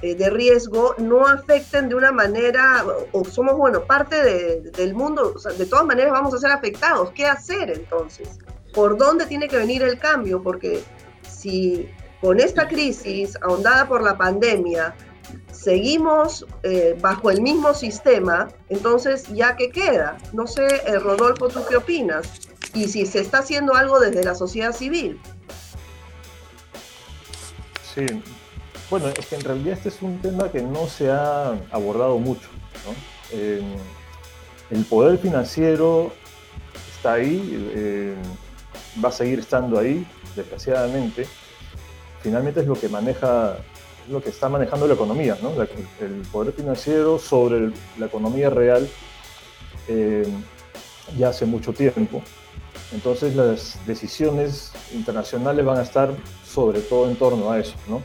eh, 0.02 0.16
de 0.16 0.30
riesgo 0.30 0.96
no 0.98 1.26
afecten 1.26 1.90
de 1.90 1.96
una 1.96 2.12
manera, 2.12 2.86
o 3.12 3.26
somos, 3.26 3.56
bueno, 3.56 3.84
parte 3.84 4.22
del 4.24 4.94
mundo, 4.94 5.36
de 5.58 5.66
todas 5.66 5.86
maneras 5.86 6.12
vamos 6.12 6.34
a 6.34 6.38
ser 6.38 6.52
afectados. 6.52 7.12
¿Qué 7.12 7.26
hacer 7.26 7.70
entonces? 7.70 8.30
¿Por 8.74 8.98
dónde 8.98 9.26
tiene 9.26 9.48
que 9.48 9.58
venir 9.58 9.84
el 9.84 9.98
cambio? 9.98 10.44
Porque 10.44 10.84
si 11.30 11.90
con 12.22 12.40
esta 12.40 12.68
crisis 12.68 13.38
ahondada 13.42 13.88
por 13.88 14.04
la 14.04 14.18
pandemia 14.18 14.94
seguimos 15.52 16.46
eh, 16.64 16.98
bajo 17.00 17.32
el 17.32 17.42
mismo 17.42 17.74
sistema, 17.74 18.50
entonces 18.70 19.28
ya 19.34 19.56
qué 19.56 19.70
queda. 19.70 20.18
No 20.34 20.46
sé, 20.46 20.66
eh, 20.86 21.00
Rodolfo, 21.00 21.48
¿tú 21.48 21.62
qué 21.70 21.78
opinas? 21.78 22.28
Y 22.74 22.88
si 22.90 23.06
se 23.06 23.22
está 23.22 23.40
haciendo 23.40 23.76
algo 23.76 24.00
desde 24.00 24.24
la 24.24 24.36
sociedad 24.36 24.74
civil. 24.74 25.20
Sí, 27.94 28.06
bueno, 28.90 29.08
es 29.08 29.26
que 29.26 29.36
en 29.36 29.42
realidad 29.42 29.78
este 29.78 29.90
es 29.90 30.02
un 30.02 30.20
tema 30.20 30.52
que 30.52 30.62
no 30.62 30.88
se 30.88 31.10
ha 31.10 31.54
abordado 31.72 32.18
mucho. 32.18 32.48
el 33.32 34.86
poder 34.86 35.18
financiero 35.18 36.12
está 36.96 37.14
ahí, 37.14 37.72
eh, 37.76 38.16
va 39.04 39.10
a 39.10 39.12
seguir 39.12 39.40
estando 39.40 39.80
ahí, 39.80 40.06
desgraciadamente. 40.36 41.28
Finalmente 42.22 42.62
es 42.62 42.68
lo 42.68 42.76
que 42.76 42.90
maneja, 42.90 43.58
lo 44.10 44.22
que 44.22 44.30
está 44.30 44.50
manejando 44.50 44.88
la 44.88 44.96
economía, 44.96 45.38
¿no? 45.42 45.52
el 45.62 46.22
poder 46.32 46.54
financiero 46.54 47.20
sobre 47.20 47.72
la 47.98 48.08
economía 48.08 48.50
real 48.50 48.88
eh, 49.88 50.28
ya 51.18 51.30
hace 51.30 51.46
mucho 51.46 51.74
tiempo. 51.74 52.22
Entonces 52.92 53.36
las 53.36 53.78
decisiones 53.86 54.72
internacionales 54.94 55.66
van 55.66 55.78
a 55.78 55.84
estar 55.84 56.12
sobre 56.46 56.82
todo 56.82 57.10
en 57.10 57.16
torno 57.16 57.52
a 57.52 57.60
eso, 57.60 57.76
¿no? 57.88 58.02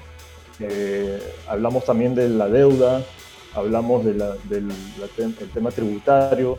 Eh, 0.61 1.35
hablamos 1.49 1.85
también 1.85 2.15
de 2.15 2.29
la 2.29 2.49
deuda, 2.49 3.03
hablamos 3.55 4.05
del 4.05 4.23
tema 5.55 5.71
tributario, 5.71 6.59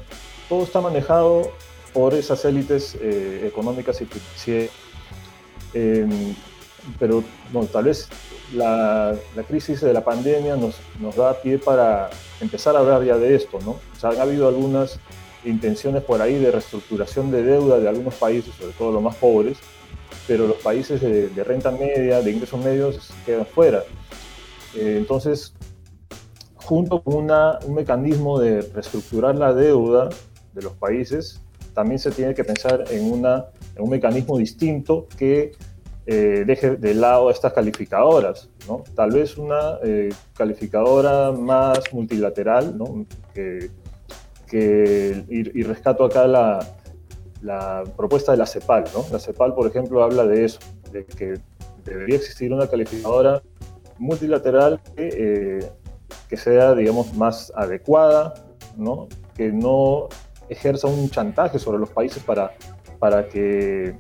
todo 0.50 0.64
está 0.64 0.82
manejado 0.82 1.52
por 1.94 2.14
esas 2.14 2.44
élites 2.46 2.98
eh, 3.00 3.46
económicas 3.48 4.02
y 4.02 4.06
financieras. 4.06 4.72
Em, 5.74 6.36
pero 7.00 7.24
tal 7.72 7.86
vez 7.86 8.10
la, 8.54 9.16
crisis 9.48 9.82
de 9.82 9.94
la 9.94 10.04
pandemia 10.04 10.56
nos, 10.56 10.76
nos, 11.00 11.16
da 11.16 11.40
pie 11.40 11.58
para 11.58 12.10
empezar 12.42 12.76
a 12.76 12.80
hablar 12.80 13.04
ya 13.04 13.18
de 13.18 13.36
esto, 13.36 13.60
¿no? 13.64 13.72
O 13.72 14.00
sea, 14.00 14.10
han 14.10 14.20
habido 14.20 14.48
algunas 14.48 15.00
intenciones 15.46 16.04
por 16.04 16.22
ahí 16.22 16.38
de 16.38 16.52
reestructuración 16.52 17.32
de 17.32 17.44
deuda 17.44 17.80
de 17.80 17.88
algunos 17.88 18.16
países, 18.16 18.54
sobre 18.56 18.74
todo 18.74 18.92
los 18.92 19.02
más 19.02 19.16
pobres, 19.16 19.58
pero 20.28 20.48
los 20.48 20.58
países 20.58 21.02
de, 21.02 21.44
renta 21.44 21.72
media, 21.72 22.22
de 22.22 22.32
ingresos 22.32 22.64
medios, 22.64 23.12
quedan 23.26 23.46
fuera. 23.46 23.84
Eh, 24.76 24.96
entonces, 24.98 25.54
junto 26.56 27.02
con 27.02 27.30
un 27.30 27.74
mecanismo 27.74 28.40
de 28.40 28.62
reestructurar 28.62 29.36
la 29.36 29.54
deuda 29.54 30.10
de 30.54 30.62
los 30.62 30.74
países, 30.74 31.42
también 31.74 32.00
se 32.00 32.12
tiene 32.12 32.34
que 32.34 32.44
pensar 32.44 32.84
en, 32.90 33.12
una, 33.12 33.46
un 33.78 33.90
mecanismo 33.90 34.38
distinto 34.38 35.08
que 35.18 35.54
eh, 36.06 36.44
deje 36.46 36.76
de 36.76 36.94
lado 36.94 37.30
estas 37.30 37.54
calificadoras. 37.54 38.50
¿no? 38.68 38.84
Tal 38.96 39.12
vez 39.12 39.38
una 39.38 39.78
eh, 39.84 40.10
calificadora 40.36 41.32
más 41.32 41.80
multilateral, 41.92 42.78
¿no? 42.78 43.06
que, 43.34 43.70
y, 44.54 45.60
y 45.60 45.64
rescato 45.64 46.04
acá 46.04 46.28
la, 46.28 46.60
la 47.42 47.84
propuesta 47.98 48.32
de 48.32 48.38
la 48.38 48.46
CEPAL. 48.46 48.86
¿no? 48.94 49.06
La 49.12 49.20
CEPAL, 49.20 49.54
por 49.54 49.68
ejemplo, 49.68 50.04
habla 50.04 50.26
de 50.26 50.46
eso, 50.46 50.60
de 50.92 51.06
que 51.06 51.40
debería 51.84 52.18
existir 52.18 52.54
una 52.54 52.68
calificadora 52.68 53.42
multilateral 53.98 54.80
que, 54.96 55.10
eh, 55.60 55.72
que 56.30 56.38
sea, 56.38 56.74
digamos, 56.76 57.14
más 57.16 57.52
adecuada, 57.56 58.34
¿no? 58.78 59.08
que 59.36 59.52
no 59.52 60.08
ejerza 60.50 60.88
un 60.88 61.10
chantaje 61.10 61.60
sobre 61.60 61.80
los 61.80 61.90
países 61.90 62.22
para, 62.24 62.52
para 63.00 63.28
que 63.28 63.96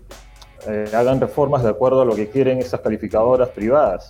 eh, 0.67 0.85
hagan 0.93 1.19
reformas 1.19 1.63
de 1.63 1.69
acuerdo 1.69 2.01
a 2.01 2.05
lo 2.05 2.15
que 2.15 2.29
quieren 2.29 2.59
esas 2.59 2.81
calificadoras 2.81 3.49
privadas. 3.49 4.09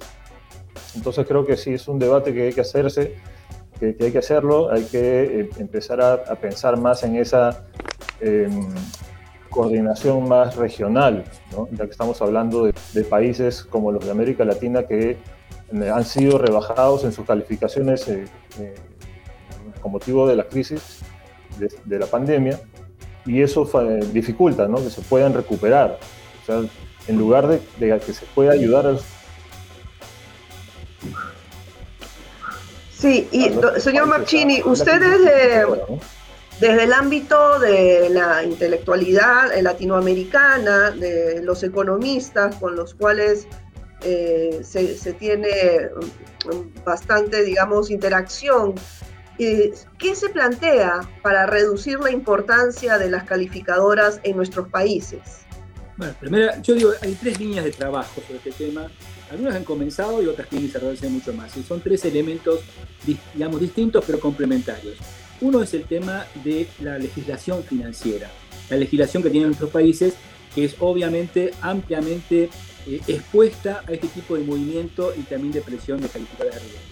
Entonces 0.95 1.25
creo 1.25 1.45
que 1.45 1.55
sí 1.55 1.73
es 1.73 1.87
un 1.87 1.99
debate 1.99 2.33
que 2.33 2.47
hay 2.47 2.53
que 2.53 2.61
hacerse, 2.61 3.15
que, 3.79 3.95
hay 3.99 4.11
que 4.11 4.17
hacerlo, 4.17 4.71
hay 4.71 4.83
que 4.83 5.41
eh, 5.41 5.49
empezar 5.59 6.01
a, 6.01 6.13
a, 6.13 6.35
pensar 6.35 6.77
más 6.77 7.03
en 7.03 7.15
esa 7.15 7.63
em, 8.19 8.67
coordinación 9.51 10.27
más 10.27 10.55
regional, 10.55 11.23
ya 11.71 11.85
que 11.85 11.91
estamos 11.91 12.19
hablando 12.21 12.65
de, 12.65 13.03
países 13.03 13.63
como 13.63 13.91
los 13.91 14.03
de 14.03 14.09
América 14.09 14.43
Latina 14.45 14.87
que 14.87 15.11
eh, 15.11 15.89
han 15.93 16.05
sido 16.05 16.37
rebajados 16.37 17.03
en 17.03 17.11
sus 17.11 17.25
calificaciones 17.25 18.07
eh, 18.07 18.25
eh, 18.59 18.73
con 19.81 19.91
motivo 19.91 20.27
de 20.27 20.37
la 20.37 20.45
crisis 20.45 21.01
de, 21.85 21.99
la 21.99 22.07
pandemia 22.07 22.59
y 23.25 23.41
eso 23.41 23.69
dificulta 24.13 24.67
que 24.67 24.89
se 24.89 25.01
puedan 25.01 25.33
recuperar. 25.33 25.99
O 26.41 26.45
sea, 26.45 26.61
en 27.07 27.17
lugar 27.17 27.47
de, 27.47 27.59
que 27.79 28.13
se 28.13 28.25
pueda 28.33 28.53
ayudar 28.53 28.87
a 28.87 28.91
los... 28.93 29.05
Sí, 32.97 33.27
y 33.31 33.51
señor 33.79 34.07
Marchini, 34.07 34.61
ustedes 34.63 35.21
desde 36.61 36.83
el 36.83 36.93
ámbito 36.93 37.59
de 37.59 38.11
la 38.11 38.43
intelectualidad 38.43 39.59
latinoamericana, 39.61 40.91
de 40.91 41.41
los 41.41 41.63
economistas 41.63 42.55
con 42.57 42.75
los 42.75 42.93
cuales 42.93 43.47
eh, 44.03 44.61
se, 44.63 45.13
tiene 45.13 45.89
bastante, 46.85 47.43
digamos, 47.43 47.89
interacción, 47.89 48.75
eh, 49.39 49.73
¿qué 49.97 50.13
se 50.13 50.29
plantea 50.29 51.01
para 51.23 51.47
reducir 51.47 51.99
la 51.99 52.11
importancia 52.11 52.99
de 52.99 53.09
las 53.09 53.23
calificadoras 53.23 54.19
en 54.21 54.37
nuestros 54.37 54.67
países? 54.67 55.39
Bueno, 55.97 56.13
primero, 56.19 56.53
yo 56.61 56.75
digo, 56.75 56.91
hay 57.01 57.15
tres 57.15 57.39
líneas 57.39 57.65
de 57.65 57.71
trabajo 57.71 58.21
sobre 58.21 58.37
este 58.37 58.51
tema. 58.51 58.85
Algunas 59.31 59.55
han 59.55 59.63
comenzado 59.63 60.21
y 60.21 60.27
otras 60.27 60.47
que 60.47 60.59
desarrollarse 60.59 61.09
mucho 61.09 61.33
más. 61.33 61.57
Y 61.57 61.63
son 61.63 61.81
tres 61.81 62.05
elementos, 62.05 62.59
digamos, 63.33 63.59
distintos 63.59 64.03
pero 64.05 64.19
complementarios. 64.19 64.97
Uno 65.41 65.63
es 65.63 65.73
el 65.73 65.85
tema 65.85 66.27
de 66.43 66.67
la 66.81 66.99
legislación 66.99 67.63
financiera, 67.63 68.29
la 68.69 68.77
legislación 68.77 69.23
que 69.23 69.31
tienen 69.31 69.49
nuestros 69.49 69.71
países, 69.71 70.13
que 70.53 70.65
es 70.65 70.75
obviamente 70.79 71.51
ampliamente 71.61 72.49
eh, 72.87 73.01
expuesta 73.07 73.83
a 73.87 73.91
este 73.91 74.07
tipo 74.07 74.37
de 74.37 74.43
movimiento 74.43 75.13
y 75.17 75.21
también 75.21 75.51
de 75.51 75.61
presión 75.61 75.99
de 75.99 76.09
calificadoras 76.09 76.55
de 76.55 76.61
riesgo. 76.61 76.91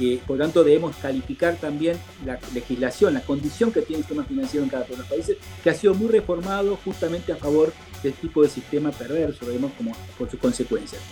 Eh, 0.00 0.20
por 0.26 0.38
lo 0.38 0.44
tanto, 0.44 0.62
debemos 0.62 0.94
calificar 0.96 1.56
también 1.56 1.98
la 2.24 2.38
legislación, 2.54 3.14
la 3.14 3.20
condición 3.20 3.72
que 3.72 3.82
tiene 3.82 3.98
el 3.98 4.04
sistema 4.04 4.24
financiero 4.24 4.64
en 4.64 4.70
cada 4.70 4.84
uno 4.84 4.92
de 4.92 4.98
los 4.98 5.08
países, 5.08 5.36
que 5.62 5.70
ha 5.70 5.74
sido 5.74 5.94
muy 5.94 6.08
reformado 6.08 6.78
justamente 6.84 7.32
a 7.32 7.36
favor 7.36 7.72
del 8.02 8.12
tipo 8.14 8.42
de 8.42 8.48
sistema 8.48 8.92
perverso, 8.92 9.44
vemos 9.44 9.72
como 9.76 9.92
por 10.16 10.30
sus 10.30 10.38
consecuencias. 10.38 11.02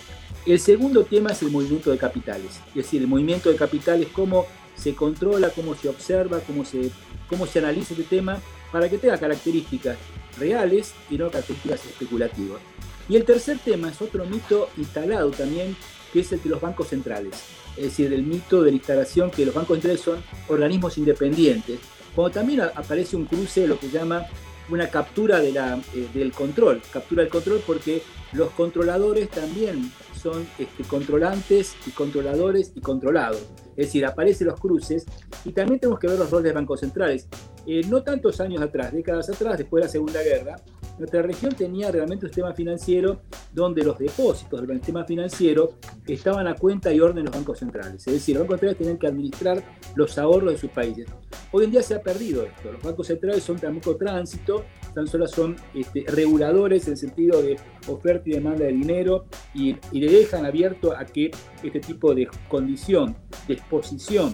El 0.45 0.59
segundo 0.59 1.03
tema 1.03 1.31
es 1.31 1.41
el 1.43 1.51
movimiento 1.51 1.91
de 1.91 1.97
capitales, 1.97 2.59
es 2.69 2.75
decir, 2.75 3.01
el 3.01 3.07
movimiento 3.07 3.51
de 3.51 3.57
capitales, 3.57 4.07
cómo 4.11 4.47
se 4.81 4.95
controla, 4.95 5.49
cómo 5.49 5.75
se 5.75 5.89
observa, 5.89 6.39
cómo 6.39 6.65
se, 6.65 6.91
cómo 7.29 7.45
se 7.45 7.59
analiza 7.59 7.93
este 7.93 8.05
tema, 8.05 8.39
para 8.71 8.89
que 8.89 8.97
tenga 8.97 9.17
características 9.17 9.97
reales 10.39 10.93
y 11.09 11.17
no 11.17 11.29
características 11.29 11.85
especulativas. 11.85 12.59
Y 13.07 13.15
el 13.15 13.25
tercer 13.25 13.59
tema 13.59 13.89
es 13.89 14.01
otro 14.01 14.25
mito 14.25 14.69
instalado 14.77 15.31
también, 15.31 15.75
que 16.13 16.21
es 16.21 16.31
el 16.31 16.41
de 16.41 16.49
los 16.49 16.61
bancos 16.61 16.87
centrales 16.87 17.35
es 17.77 17.83
decir, 17.83 18.11
el 18.13 18.23
mito 18.23 18.63
de 18.63 18.71
la 18.71 18.77
instalación 18.77 19.31
que 19.31 19.45
los 19.45 19.55
bancos 19.55 19.75
centrales 19.75 20.01
son 20.01 20.23
organismos 20.47 20.97
independientes, 20.97 21.79
cuando 22.15 22.33
también 22.33 22.61
aparece 22.61 23.15
un 23.15 23.25
cruce 23.25 23.67
lo 23.67 23.79
que 23.79 23.89
llama 23.89 24.25
una 24.69 24.89
captura 24.89 25.39
de 25.39 25.51
la, 25.51 25.79
eh, 25.93 26.07
del 26.13 26.31
control, 26.31 26.81
captura 26.91 27.23
del 27.23 27.31
control 27.31 27.61
porque 27.65 28.03
los 28.33 28.51
controladores 28.51 29.29
también 29.29 29.91
son 30.21 30.47
este, 30.59 30.83
controlantes 30.83 31.75
y 31.87 31.91
controladores 31.91 32.71
y 32.75 32.81
controlados. 32.81 33.41
Es 33.75 33.87
decir, 33.87 34.05
aparecen 34.05 34.47
los 34.47 34.59
cruces 34.59 35.05
y 35.45 35.51
también 35.51 35.79
tenemos 35.79 35.99
que 35.99 36.07
ver 36.07 36.19
los 36.19 36.29
roles 36.29 36.45
de 36.45 36.53
bancos 36.53 36.79
centrales. 36.79 37.27
Eh, 37.65 37.81
no 37.87 38.03
tantos 38.03 38.41
años 38.41 38.61
atrás, 38.61 38.91
décadas 38.91 39.29
atrás, 39.29 39.57
después 39.57 39.81
de 39.81 39.87
la 39.87 39.91
Segunda 39.91 40.21
Guerra, 40.21 40.55
nuestra 40.97 41.21
región 41.21 41.53
tenía 41.53 41.91
realmente 41.91 42.25
un 42.25 42.31
sistema 42.31 42.53
financiero 42.53 43.21
donde 43.53 43.83
los 43.83 43.97
depósitos 43.97 44.67
del 44.67 44.77
sistema 44.77 45.03
financiero 45.03 45.73
estaban 46.07 46.47
a 46.47 46.55
cuenta 46.55 46.93
y 46.93 46.99
orden 46.99 47.17
de 47.17 47.23
los 47.23 47.35
bancos 47.35 47.59
centrales. 47.59 48.05
Es 48.07 48.13
decir, 48.13 48.35
los 48.35 48.43
bancos 48.43 48.59
centrales 48.59 48.77
tenían 48.77 48.97
que 48.97 49.07
administrar 49.07 49.63
los 49.95 50.17
ahorros 50.17 50.53
de 50.53 50.57
sus 50.57 50.69
países. 50.69 51.07
Hoy 51.51 51.65
en 51.65 51.71
día 51.71 51.83
se 51.83 51.95
ha 51.95 52.01
perdido 52.01 52.43
esto. 52.43 52.71
Los 52.71 52.81
bancos 52.81 53.07
centrales 53.07 53.43
son 53.43 53.59
tampoco 53.59 53.97
tránsito, 53.97 54.65
tan 54.93 55.07
solo 55.07 55.27
son 55.27 55.55
este, 55.73 56.05
reguladores 56.07 56.85
en 56.87 56.93
el 56.93 56.97
sentido 56.97 57.41
de 57.41 57.57
oferta 57.87 58.29
y 58.29 58.33
demanda 58.33 58.65
de 58.65 58.73
dinero 58.73 59.25
y, 59.53 59.75
y 59.91 59.99
le 59.99 60.11
dejan 60.11 60.45
abierto 60.45 60.95
a 60.95 61.05
que 61.05 61.31
este 61.63 61.79
tipo 61.79 62.13
de 62.13 62.27
condición, 62.47 63.15
de 63.47 63.55
exposición 63.55 64.33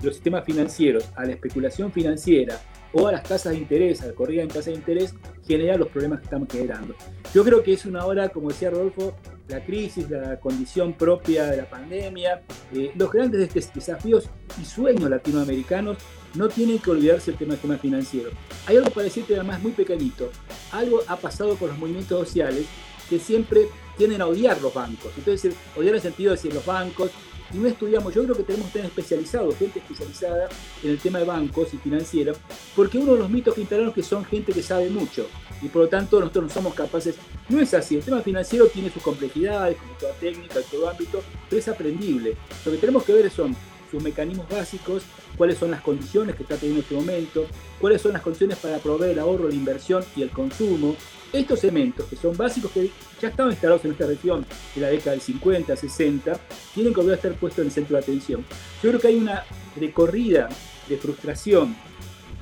de 0.00 0.06
los 0.06 0.14
sistemas 0.14 0.44
financieros 0.44 1.08
a 1.16 1.24
la 1.24 1.32
especulación 1.32 1.92
financiera 1.92 2.60
o 2.92 3.06
a 3.06 3.12
las 3.12 3.22
tasas 3.22 3.52
de 3.52 3.58
interés, 3.58 4.02
a 4.02 4.06
la 4.06 4.12
corrida 4.12 4.42
en 4.42 4.48
tasas 4.48 4.66
de 4.66 4.74
interés, 4.74 5.14
genera 5.46 5.76
los 5.76 5.88
problemas 5.88 6.20
que 6.20 6.24
estamos 6.24 6.48
generando. 6.50 6.94
Yo 7.34 7.44
creo 7.44 7.62
que 7.62 7.72
es 7.72 7.84
una 7.84 8.04
hora, 8.04 8.28
como 8.28 8.48
decía 8.48 8.70
Rodolfo, 8.70 9.14
la 9.48 9.64
crisis, 9.64 10.08
la 10.10 10.38
condición 10.38 10.92
propia 10.92 11.46
de 11.46 11.56
la 11.56 11.68
pandemia, 11.68 12.42
eh, 12.72 12.92
los 12.94 13.10
grandes 13.10 13.52
desafíos 13.52 14.28
y 14.60 14.64
sueños 14.64 15.08
latinoamericanos 15.08 15.98
no 16.34 16.48
tienen 16.48 16.78
que 16.78 16.90
olvidarse 16.90 17.30
el 17.30 17.38
tema 17.38 17.52
del 17.52 17.60
tema 17.60 17.78
financiero. 17.78 18.30
Hay 18.66 18.76
algo 18.76 18.90
para 18.90 19.04
decirte 19.04 19.34
además 19.34 19.62
muy 19.62 19.72
pequeñito. 19.72 20.30
Algo 20.72 21.00
ha 21.06 21.16
pasado 21.16 21.56
con 21.56 21.68
los 21.68 21.78
movimientos 21.78 22.18
sociales 22.28 22.66
que 23.08 23.18
siempre 23.18 23.68
tienden 23.96 24.20
a 24.20 24.26
odiar 24.26 24.60
los 24.60 24.72
bancos. 24.72 25.12
Entonces, 25.16 25.54
odiar 25.74 25.90
en 25.90 25.96
el 25.96 26.02
sentido 26.02 26.30
de 26.30 26.36
decir 26.36 26.52
los 26.52 26.64
bancos, 26.64 27.10
no 27.52 27.66
estudiamos, 27.66 28.14
yo 28.14 28.22
creo 28.24 28.36
que 28.36 28.42
tenemos 28.42 28.66
que 28.68 28.74
tener 28.74 28.88
especializados, 28.88 29.56
gente 29.56 29.78
especializada 29.78 30.48
en 30.82 30.90
el 30.90 30.98
tema 30.98 31.18
de 31.18 31.24
bancos 31.24 31.72
y 31.74 31.78
financieros, 31.78 32.38
porque 32.76 32.98
uno 32.98 33.14
de 33.14 33.20
los 33.20 33.30
mitos 33.30 33.54
que 33.54 33.62
instalaron 33.62 33.90
es 33.90 33.94
que 33.94 34.02
son 34.02 34.24
gente 34.24 34.52
que 34.52 34.62
sabe 34.62 34.90
mucho 34.90 35.26
y 35.62 35.68
por 35.68 35.82
lo 35.82 35.88
tanto 35.88 36.20
nosotros 36.20 36.44
no 36.44 36.50
somos 36.50 36.74
capaces, 36.74 37.16
no 37.48 37.60
es 37.60 37.74
así, 37.74 37.96
el 37.96 38.02
tema 38.02 38.20
financiero 38.20 38.66
tiene 38.66 38.90
sus 38.90 39.02
complejidades, 39.02 39.76
como 39.76 39.92
toda 39.94 40.12
técnica, 40.14 40.60
todo 40.70 40.88
ámbito, 40.88 41.22
pero 41.48 41.60
es 41.60 41.68
aprendible. 41.68 42.36
Lo 42.64 42.72
que 42.72 42.78
tenemos 42.78 43.04
que 43.04 43.12
ver 43.12 43.30
son 43.30 43.56
sus 43.90 44.02
mecanismos 44.02 44.48
básicos, 44.48 45.02
cuáles 45.36 45.58
son 45.58 45.70
las 45.70 45.80
condiciones 45.80 46.36
que 46.36 46.42
está 46.42 46.56
teniendo 46.56 46.80
en 46.80 46.84
este 46.84 46.94
momento, 46.94 47.46
cuáles 47.80 48.02
son 48.02 48.12
las 48.12 48.22
condiciones 48.22 48.58
para 48.58 48.78
proveer 48.78 49.12
el 49.12 49.18
ahorro, 49.18 49.48
la 49.48 49.54
inversión 49.54 50.04
y 50.14 50.22
el 50.22 50.30
consumo, 50.30 50.94
estos 51.32 51.62
elementos, 51.64 52.06
que 52.06 52.16
son 52.16 52.36
básicos, 52.36 52.70
que 52.72 52.90
ya 53.20 53.28
estaban 53.28 53.52
instalados 53.52 53.84
en 53.84 53.92
esta 53.92 54.06
región 54.06 54.46
en 54.74 54.82
la 54.82 54.88
década 54.88 55.12
del 55.12 55.20
50, 55.20 55.76
60, 55.76 56.40
tienen 56.74 56.92
que 56.92 57.00
volver 57.00 57.14
a 57.14 57.16
estar 57.16 57.34
puestos 57.34 57.60
en 57.60 57.66
el 57.66 57.72
centro 57.72 57.96
de 57.96 58.02
atención. 58.02 58.44
Yo 58.82 58.90
creo 58.90 59.00
que 59.00 59.08
hay 59.08 59.16
una 59.16 59.44
recorrida 59.76 60.48
de 60.88 60.96
frustración, 60.96 61.76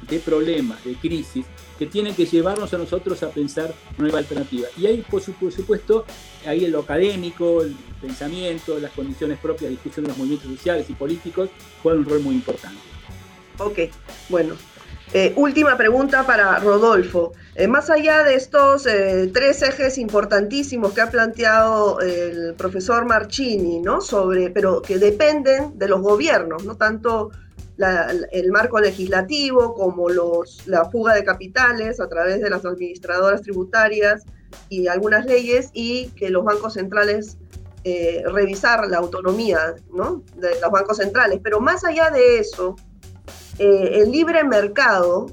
de 0.09 0.19
problemas, 0.21 0.85
de 0.85 0.95
crisis, 0.95 1.47
que 1.79 1.87
tienen 1.87 2.15
que 2.15 2.27
llevarnos 2.27 2.73
a 2.73 2.79
nosotros 2.79 3.23
a 3.23 3.31
pensar 3.31 3.75
nueva 3.99 4.19
alternativa. 4.19 4.69
Y 4.79 4.87
ahí, 4.87 5.05
por 5.11 5.21
supuesto, 5.21 6.05
ahí 6.47 6.65
en 6.65 6.73
lo 6.73 6.81
académico, 6.81 7.63
el 7.63 7.75
pensamiento, 8.01 8.79
las 8.79 8.93
condiciones 8.93 9.39
propias 9.39 9.63
de 9.63 9.71
discusión 9.71 10.05
de 10.05 10.11
los 10.11 10.19
movimientos 10.19 10.51
sociales 10.51 10.89
y 10.89 10.95
políticos 10.95 11.51
juegan 11.83 12.01
un 12.01 12.09
rol 12.09 12.21
muy 12.21 12.35
importante. 12.37 12.81
Ok, 13.59 13.79
bueno, 14.29 14.55
eh, 15.19 15.33
última 15.37 15.79
pregunta 15.79 16.27
para 16.27 16.59
Rodolfo. 16.59 17.33
Eh, 17.55 17.69
más 17.69 17.89
allá 17.89 18.23
de 18.23 18.35
estos 18.35 18.87
eh, 18.87 19.31
tres 19.33 19.63
ejes 19.63 19.97
importantísimos 19.97 20.93
que 20.93 21.01
ha 21.01 21.11
planteado 21.11 22.01
el 22.01 22.53
profesor 22.55 23.07
Marchini, 23.07 23.81
¿no? 23.81 24.03
Sobre, 24.03 24.51
pero 24.51 24.83
que 24.83 24.99
dependen 24.99 25.79
de 25.79 25.89
los 25.89 26.03
gobiernos, 26.03 26.67
no 26.67 26.77
tanto 26.77 27.31
el 28.31 28.53
marco 28.53 28.79
legislativo 28.79 29.73
como 29.73 30.11
los, 30.11 30.67
la 30.67 30.85
fuga 30.91 31.15
de 31.15 31.25
capitales 31.25 31.99
a 31.99 32.11
través 32.11 32.43
de 32.43 32.51
las 32.51 32.67
administradoras 32.67 33.41
tributarias 33.41 34.25
y 34.69 34.87
algunas 34.87 35.25
leyes 35.25 35.71
y 35.73 36.09
que 36.09 36.29
los 36.29 36.45
bancos 36.45 36.75
centrales 36.75 37.39
revisar 38.33 38.87
la 38.89 38.99
autonomía 38.99 39.77
¿no? 39.95 40.25
de 40.35 40.61
los 40.61 40.71
bancos 40.71 40.99
centrales. 40.99 41.41
Pero 41.43 41.61
más 41.61 41.85
allá 41.85 42.11
de 42.11 42.39
eso, 42.39 42.77
eh, 43.59 44.03
el 44.03 44.11
libre 44.11 44.45
mercado, 44.45 45.27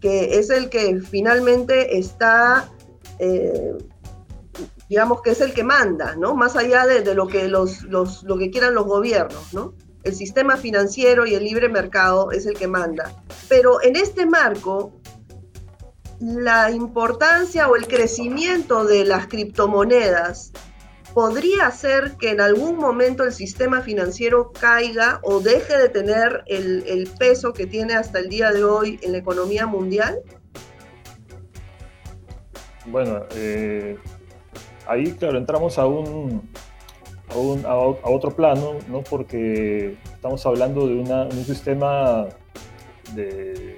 que 0.00 0.38
es 0.38 0.50
el 0.50 0.68
que 0.68 1.00
finalmente 1.00 1.98
está, 1.98 2.68
eh, 3.18 3.76
digamos 4.88 5.22
que 5.22 5.30
es 5.30 5.40
el 5.40 5.52
que 5.52 5.64
manda, 5.64 6.14
¿no? 6.16 6.34
Más 6.34 6.56
allá 6.56 6.86
de, 6.86 7.14
lo, 7.14 7.26
que 7.26 7.48
los, 7.48 7.82
lo 7.84 8.38
que 8.38 8.50
quieran 8.50 8.74
los 8.74 8.86
gobiernos, 8.86 9.52
¿no? 9.52 9.74
El 10.04 10.14
sistema 10.14 10.56
financiero 10.56 11.26
y 11.26 11.34
el 11.34 11.44
libre 11.44 11.68
mercado 11.68 12.30
es 12.30 12.46
el 12.46 12.54
que 12.54 12.68
manda. 12.68 13.12
Pero 13.48 13.82
en 13.82 13.96
este 13.96 14.24
marco, 14.26 14.92
la 16.20 16.70
importancia 16.70 17.68
o 17.68 17.76
el 17.76 17.86
crecimiento 17.86 18.84
de 18.84 19.04
las 19.04 19.26
criptomonedas 19.26 20.52
podría 21.18 21.68
ser 21.72 22.16
que 22.16 22.30
en 22.30 22.40
algún 22.40 22.76
momento 22.76 23.24
el 23.24 23.32
sistema 23.32 23.80
financiero 23.80 24.52
caiga 24.52 25.18
o 25.24 25.40
deje 25.40 25.76
de 25.76 25.88
tener 25.88 26.44
el, 26.46 27.10
peso 27.18 27.52
que 27.52 27.66
tiene 27.66 27.94
hasta 27.94 28.20
el 28.20 28.28
día 28.28 28.52
de 28.52 28.62
hoy 28.62 29.00
en 29.02 29.10
la 29.10 29.18
economía 29.18 29.66
mundial? 29.66 30.20
Bueno, 32.86 33.24
eh, 33.34 33.98
ahí 34.86 35.10
claro, 35.10 35.38
entramos 35.38 35.76
a 35.78 35.86
un, 35.86 36.48
a, 37.66 37.74
otro 37.74 38.30
plano, 38.36 38.74
¿no? 38.88 39.02
porque 39.02 39.96
estamos 40.14 40.46
hablando 40.46 40.86
de 40.86 40.94
un 40.94 41.44
sistema 41.44 42.28
de 43.16 43.76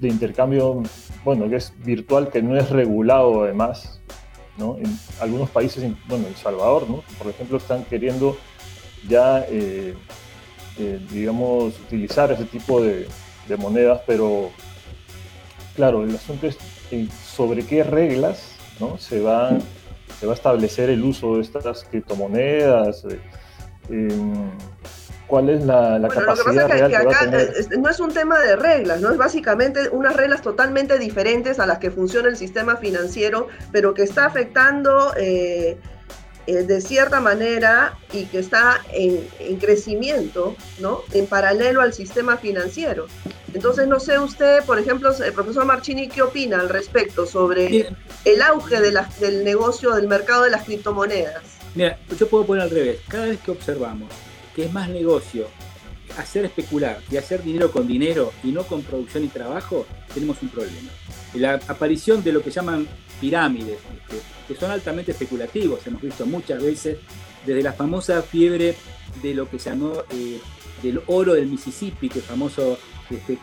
intercambio, 0.00 0.82
bueno, 1.22 1.50
que 1.50 1.56
es 1.56 1.74
virtual, 1.84 2.30
que 2.30 2.40
no 2.40 2.56
es 2.56 2.70
regulado 2.70 3.44
además, 3.44 4.00
en 4.58 4.98
algunos 5.20 5.50
países, 5.50 5.90
bueno, 6.06 6.26
El 6.28 6.36
Salvador, 6.36 6.86
por 7.18 7.26
ejemplo, 7.28 7.56
están 7.56 7.84
queriendo 7.84 8.36
ya, 9.08 9.44
eh, 9.48 9.94
eh, 10.78 11.00
digamos, 11.10 11.78
utilizar 11.80 12.30
ese 12.32 12.44
tipo 12.44 12.82
de, 12.82 13.08
monedas, 13.58 14.00
pero 14.06 14.50
claro, 15.76 16.04
el 16.04 16.14
asunto 16.14 16.46
es 16.46 16.56
eh, 16.90 17.06
sobre 17.22 17.66
qué 17.66 17.84
reglas 17.84 18.56
¿no? 18.80 18.96
se, 18.96 19.20
va, 19.20 19.58
se 20.18 20.24
va 20.24 20.32
a 20.32 20.34
establecer 20.34 20.88
el 20.88 21.04
uso 21.04 21.36
de 21.36 21.42
estas 21.42 21.84
criptomonedas 21.84 23.04
cuál 25.32 25.48
es 25.48 25.64
la, 25.64 25.98
capacidad 26.12 26.68
real 26.68 26.90
que, 26.90 26.96
acá 26.96 27.30
no 27.78 27.88
es 27.88 28.00
un 28.00 28.12
tema 28.12 28.38
de 28.38 28.54
reglas, 28.54 29.00
no 29.00 29.10
es 29.10 29.16
básicamente 29.16 29.88
unas 29.88 30.14
reglas 30.14 30.42
totalmente 30.42 30.98
diferentes 30.98 31.58
a 31.58 31.64
las 31.64 31.78
que 31.78 31.90
funciona 31.90 32.28
el 32.28 32.36
sistema 32.36 32.76
financiero, 32.76 33.48
pero 33.70 33.94
que 33.94 34.02
está 34.02 34.26
afectando 34.26 35.14
eh, 35.16 35.78
eh, 36.46 36.52
de 36.64 36.82
cierta 36.82 37.22
manera 37.22 37.94
y 38.12 38.26
que 38.26 38.40
está 38.40 38.82
en, 38.92 39.26
en, 39.38 39.56
crecimiento, 39.56 40.54
¿no? 40.80 41.00
En 41.14 41.26
paralelo 41.26 41.80
al 41.80 41.94
sistema 41.94 42.36
financiero. 42.36 43.06
Entonces, 43.54 43.88
no 43.88 44.00
sé 44.00 44.18
usted, 44.18 44.62
por 44.64 44.78
ejemplo, 44.78 45.14
el 45.18 45.32
profesor 45.32 45.64
Marchini, 45.64 46.08
¿qué 46.08 46.20
opina 46.20 46.60
al 46.60 46.68
respecto 46.68 47.24
sobre 47.24 47.88
el 48.26 48.42
auge 48.42 48.82
de 48.82 48.92
la, 48.92 49.08
del 49.18 49.44
negocio, 49.44 49.94
del 49.94 50.08
mercado 50.08 50.42
de 50.42 50.50
las 50.50 50.64
criptomonedas? 50.64 51.42
Mira, 51.74 51.98
yo 52.18 52.28
puedo 52.28 52.44
poner 52.44 52.64
al 52.64 52.70
revés. 52.70 53.00
Cada 53.08 53.28
vez 53.28 53.40
que 53.40 53.50
observamos 53.50 54.10
que 54.54 54.64
es 54.64 54.72
más 54.72 54.88
negocio 54.88 55.48
hacer 56.18 56.44
especular 56.44 57.00
y 57.10 57.16
hacer 57.16 57.42
dinero 57.42 57.70
con 57.70 57.86
dinero 57.86 58.32
y 58.42 58.52
no 58.52 58.64
con 58.64 58.82
producción 58.82 59.24
y 59.24 59.28
trabajo, 59.28 59.86
tenemos 60.12 60.42
un 60.42 60.48
problema. 60.48 60.90
La 61.34 61.54
aparición 61.68 62.22
de 62.22 62.32
lo 62.32 62.42
que 62.42 62.50
llaman 62.50 62.86
pirámides, 63.20 63.78
este, 63.78 64.22
que 64.48 64.58
son 64.58 64.70
altamente 64.70 65.12
especulativos, 65.12 65.86
hemos 65.86 66.02
visto 66.02 66.26
muchas 66.26 66.62
veces, 66.62 66.98
desde 67.46 67.62
la 67.62 67.72
famosa 67.72 68.22
fiebre 68.22 68.74
de 69.22 69.34
lo 69.34 69.48
que 69.48 69.58
se 69.58 69.70
llamó 69.70 69.92
eh, 70.10 70.40
del 70.82 71.00
oro 71.06 71.34
del 71.34 71.46
Mississippi, 71.46 72.08
que 72.08 72.18
es 72.18 72.24
famoso, 72.24 72.78
este, 73.10 73.38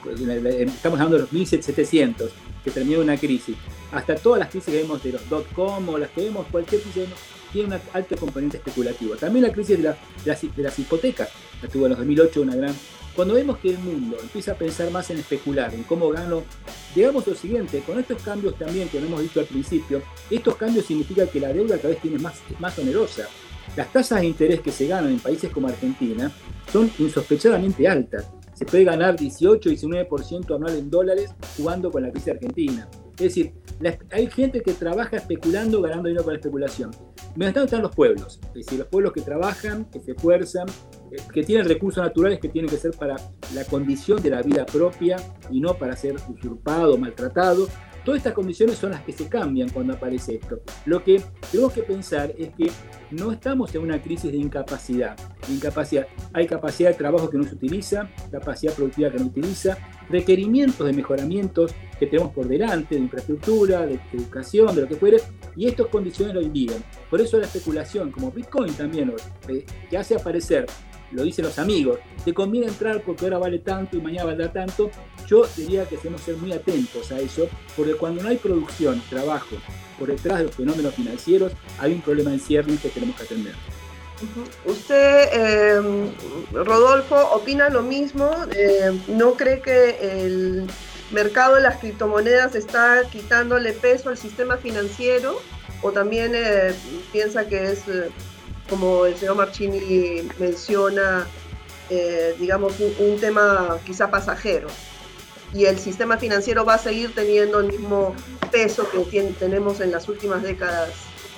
estamos 0.63 0.99
hablando 0.99 1.15
de 1.15 1.23
los 1.23 1.31
1700, 1.31 2.31
que 2.63 2.71
terminó 2.71 2.99
una 2.99 3.17
crisis, 3.17 3.55
hasta 3.91 4.15
todas 4.15 4.39
las 4.39 4.49
crisis 4.49 4.71
que 4.71 4.81
vemos 4.81 5.01
de 5.03 5.13
los 5.13 5.29
dot-com 5.29 5.89
o 5.89 5.97
las 5.97 6.09
que 6.11 6.25
vemos, 6.25 6.45
cualquier 6.51 6.81
crisis 6.81 7.07
tiene 7.51 7.75
un 7.75 7.81
alto 7.93 8.15
componente 8.15 8.57
especulativo. 8.57 9.15
También 9.15 9.45
la 9.45 9.51
crisis 9.51 9.77
de, 9.77 9.83
la, 9.83 9.97
de, 10.23 10.63
las, 10.63 10.79
hipotecas, 10.79 11.29
la 11.61 11.69
tuvo 11.69 11.85
en 11.85 11.89
los 11.89 11.99
2008 11.99 12.41
una 12.41 12.55
gran... 12.55 12.75
Cuando 13.15 13.33
vemos 13.33 13.57
que 13.57 13.71
el 13.71 13.79
mundo 13.79 14.17
empieza 14.21 14.53
a 14.53 14.55
pensar 14.55 14.89
más 14.91 15.09
en 15.09 15.17
especular, 15.17 15.73
en 15.73 15.83
cómo 15.83 16.09
gano, 16.09 16.43
digamos 16.95 17.27
lo 17.27 17.35
siguiente, 17.35 17.79
con 17.79 17.99
estos 17.99 18.21
cambios 18.21 18.57
también 18.57 18.87
que 18.87 19.01
no 19.01 19.07
hemos 19.07 19.21
visto 19.21 19.41
al 19.41 19.45
principio, 19.45 20.01
estos 20.29 20.55
cambios 20.55 20.85
significan 20.85 21.27
que 21.27 21.39
la 21.39 21.51
deuda 21.51 21.77
cada 21.77 21.89
vez 21.89 22.01
tiene 22.01 22.17
más, 22.17 22.39
es 22.49 22.59
más 22.59 22.77
onerosa. 22.79 23.27
Las 23.75 23.91
tasas 23.91 24.21
de 24.21 24.27
interés 24.27 24.61
que 24.61 24.71
se 24.71 24.87
ganan 24.87 25.11
en 25.11 25.19
países 25.19 25.51
como 25.51 25.67
Argentina 25.67 26.31
son 26.71 26.89
insospechadamente 26.97 27.87
altas. 27.87 28.31
Se 28.53 28.65
puede 28.65 28.83
ganar 28.83 29.17
18, 29.17 29.69
19% 29.69 30.55
anual 30.55 30.75
en 30.77 30.89
dólares 30.89 31.31
jugando 31.57 31.91
con 31.91 32.03
la 32.03 32.11
crisis 32.11 32.33
argentina. 32.33 32.89
Es 33.13 33.35
decir, 33.35 33.53
hay 34.11 34.27
gente 34.27 34.61
que 34.61 34.73
trabaja 34.73 35.17
especulando, 35.17 35.81
ganando 35.81 36.07
dinero 36.07 36.23
con 36.23 36.33
la 36.33 36.39
especulación. 36.39 36.91
Mientras 37.35 37.65
están 37.65 37.81
los 37.81 37.95
pueblos, 37.95 38.39
es 38.47 38.65
decir, 38.65 38.79
los 38.79 38.87
pueblos 38.87 39.13
que 39.13 39.21
trabajan, 39.21 39.85
que 39.85 39.99
se 39.99 40.11
esfuerzan, 40.11 40.67
eh, 41.11 41.17
que 41.33 41.43
tienen 41.43 41.67
recursos 41.67 42.03
naturales 42.03 42.39
que 42.39 42.49
tienen 42.49 42.69
que 42.69 42.77
ser 42.77 42.91
para 42.91 43.15
la 43.53 43.65
condición 43.65 44.21
de 44.21 44.29
la 44.29 44.41
vida 44.41 44.65
propia 44.65 45.17
y 45.49 45.59
no 45.59 45.75
para 45.75 45.95
ser 45.95 46.15
usurpado, 46.27 46.97
maltratado. 46.97 47.67
Todas 48.09 48.21
estas 48.21 48.33
condiciones 48.33 48.75
son 48.79 48.89
las 48.89 49.03
que 49.03 49.11
se 49.11 49.27
cambian 49.27 49.69
cuando 49.69 49.93
aparece 49.93 50.39
esto. 50.41 50.61
Lo 50.87 51.03
que 51.03 51.21
tenemos 51.51 51.73
que 51.73 51.83
pensar 51.83 52.33
es 52.39 52.49
que 52.55 52.71
no 53.11 53.31
estamos 53.31 53.75
en 53.75 53.83
una 53.83 54.01
crisis 54.01 54.31
de 54.31 54.37
incapacidad. 54.39 55.15
incapacidad. 55.47 56.07
Hay 56.33 56.47
capacidad 56.47 56.89
de 56.89 56.95
trabajo 56.95 57.29
que 57.29 57.37
no 57.37 57.43
se 57.43 57.53
utiliza, 57.53 58.09
capacidad 58.31 58.73
productiva 58.73 59.11
que 59.11 59.19
no 59.19 59.25
utiliza, 59.25 59.77
requerimientos 60.09 60.87
de 60.87 60.93
mejoramientos 60.93 61.75
que 61.99 62.07
tenemos 62.07 62.33
por 62.33 62.47
delante, 62.47 62.95
de 62.95 63.01
infraestructura, 63.01 63.85
de 63.85 63.99
educación, 64.13 64.73
de 64.73 64.81
lo 64.81 64.87
que 64.87 64.95
fuere, 64.95 65.17
y 65.55 65.67
estas 65.67 65.85
condiciones 65.85 66.33
lo 66.33 66.41
indican. 66.41 66.83
Por 67.11 67.21
eso 67.21 67.37
la 67.37 67.45
especulación, 67.45 68.09
como 68.09 68.31
Bitcoin 68.31 68.73
también, 68.73 69.13
eh, 69.49 69.67
que 69.87 69.97
hace 69.99 70.15
aparecer, 70.15 70.65
lo 71.11 71.23
dicen 71.23 71.45
los 71.45 71.59
amigos, 71.59 71.99
te 72.23 72.33
conviene 72.33 72.67
entrar 72.67 73.01
porque 73.01 73.25
ahora 73.25 73.37
vale 73.39 73.59
tanto 73.59 73.97
y 73.97 74.01
mañana 74.01 74.25
valdrá 74.25 74.51
tanto, 74.51 74.91
yo 75.27 75.45
diría 75.55 75.85
que 75.85 75.97
debemos 75.97 76.21
ser 76.21 76.37
muy 76.37 76.51
atentos 76.53 77.11
a 77.11 77.19
eso, 77.19 77.47
porque 77.75 77.93
cuando 77.93 78.23
no 78.23 78.29
hay 78.29 78.37
producción, 78.37 79.01
trabajo, 79.09 79.55
por 79.97 80.09
detrás 80.09 80.39
de 80.39 80.45
los 80.45 80.55
fenómenos 80.55 80.93
financieros, 80.93 81.51
hay 81.79 81.93
un 81.93 82.01
problema 82.01 82.31
en 82.31 82.39
cierre 82.39 82.75
que 82.77 82.89
tenemos 82.89 83.15
que 83.15 83.23
atender. 83.23 83.53
Usted, 84.65 85.29
em, 85.31 86.11
Rodolfo, 86.51 87.15
opina 87.31 87.69
lo 87.69 87.81
mismo. 87.81 88.29
Em, 88.51 88.99
¿No 89.07 89.35
cree 89.35 89.61
que 89.61 90.25
el 90.25 90.67
mercado 91.11 91.55
de 91.55 91.61
las 91.61 91.77
criptomonedas 91.77 92.55
está 92.55 93.03
quitándole 93.09 93.71
peso 93.73 94.09
al 94.09 94.17
sistema 94.17 94.57
financiero? 94.57 95.39
¿O 95.81 95.91
también 95.91 96.33
eh, 96.35 96.73
piensa 97.13 97.47
que 97.47 97.71
es, 97.71 97.87
eh, 97.87 98.09
como 98.69 99.05
el 99.05 99.15
señor 99.15 99.35
Marchini 99.35 100.27
menciona, 100.39 101.27
eh, 101.89 102.35
digamos, 102.39 102.73
un, 102.79 103.19
tema 103.19 103.77
quizá 103.85 104.09
pasajero? 104.09 104.67
Y 105.53 105.65
el 105.65 105.79
sistema 105.79 106.17
financiero 106.17 106.63
va 106.63 106.75
a 106.75 106.77
seguir 106.77 107.13
teniendo 107.15 107.59
el 107.59 107.67
mismo 107.67 108.13
peso 108.51 108.87
que 109.09 109.23
tenemos 109.39 109.79
en 109.81 109.91
las 109.91 110.07
últimas 110.07 110.43
décadas 110.43 110.91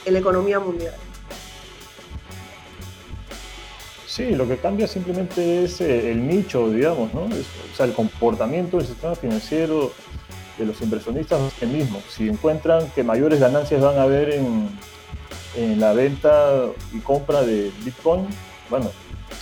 en 0.06 0.14
la 0.14 0.20
economía 0.20 0.60
mundial. 0.60 0.94
Sí, 4.06 4.36
lo 4.36 4.46
que 4.46 4.58
cambia 4.58 4.88
simplemente 4.88 5.64
es 5.64 5.80
eh, 5.80 6.12
el 6.12 6.28
nicho, 6.28 6.70
digamos, 6.70 7.14
¿no? 7.14 7.22
o 7.22 7.76
sea, 7.76 7.86
el 7.86 7.94
comportamiento 7.94 8.78
del 8.78 8.86
sistema 8.86 9.16
financiero 9.16 9.94
de 10.58 10.66
los 10.66 10.82
inversionistas 10.82 11.54
es 11.54 11.64
el 11.64 11.70
mismo. 11.70 12.02
Si 12.10 12.28
encuentran 12.28 12.90
que 12.90 13.06
mayores 13.06 13.40
ganancias 13.40 13.82
van 13.82 13.98
a 13.98 14.04
haber 14.04 14.32
en, 14.32 14.70
en 15.56 15.80
la 15.80 15.94
venta 15.94 16.66
y 16.94 17.00
compra 17.00 17.42
de 17.44 17.72
Bitcoin, 17.84 18.28
bueno, 18.70 18.90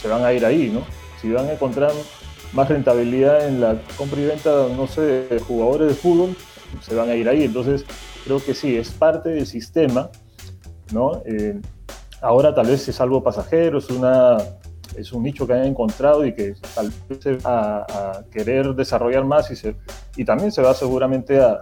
se 0.01 0.07
van 0.07 0.23
a 0.23 0.33
ir 0.33 0.45
ahí, 0.45 0.69
¿no? 0.69 0.81
Si 1.21 1.31
van 1.31 1.47
a 1.47 1.53
encontrar 1.53 1.91
más 2.53 2.69
rentabilidad 2.69 3.47
en 3.47 3.61
la 3.61 3.81
compra 3.97 4.19
y 4.19 4.25
venta, 4.25 4.67
no 4.75 4.87
sé, 4.87 5.01
de 5.01 5.39
jugadores 5.39 5.89
de 5.89 5.93
fútbol, 5.93 6.35
se 6.81 6.95
van 6.95 7.09
a 7.09 7.15
ir 7.15 7.29
ahí. 7.29 7.43
Entonces, 7.43 7.85
creo 8.23 8.43
que 8.43 8.53
sí, 8.53 8.75
es 8.75 8.91
parte 8.91 9.29
del 9.29 9.45
sistema, 9.45 10.09
¿no? 10.91 11.21
Eh, 11.25 11.59
ahora 12.21 12.53
tal 12.53 12.67
vez 12.67 12.87
es 12.87 12.99
algo 13.01 13.23
pasajero, 13.23 13.79
es 13.79 13.89
una 13.89 14.37
es 14.95 15.11
un 15.13 15.23
nicho 15.23 15.45
que 15.45 15.53
han 15.53 15.65
encontrado 15.65 16.25
y 16.25 16.33
que 16.33 16.55
tal 16.75 16.91
vez 17.07 17.19
se 17.21 17.37
va 17.37 17.85
a, 17.89 18.23
querer 18.31 18.73
desarrollar 18.75 19.23
más 19.25 19.49
y, 19.51 19.55
se, 19.55 19.75
y 20.15 20.25
también 20.25 20.51
se 20.51 20.61
va 20.61 20.73
seguramente 20.73 21.39
a, 21.41 21.61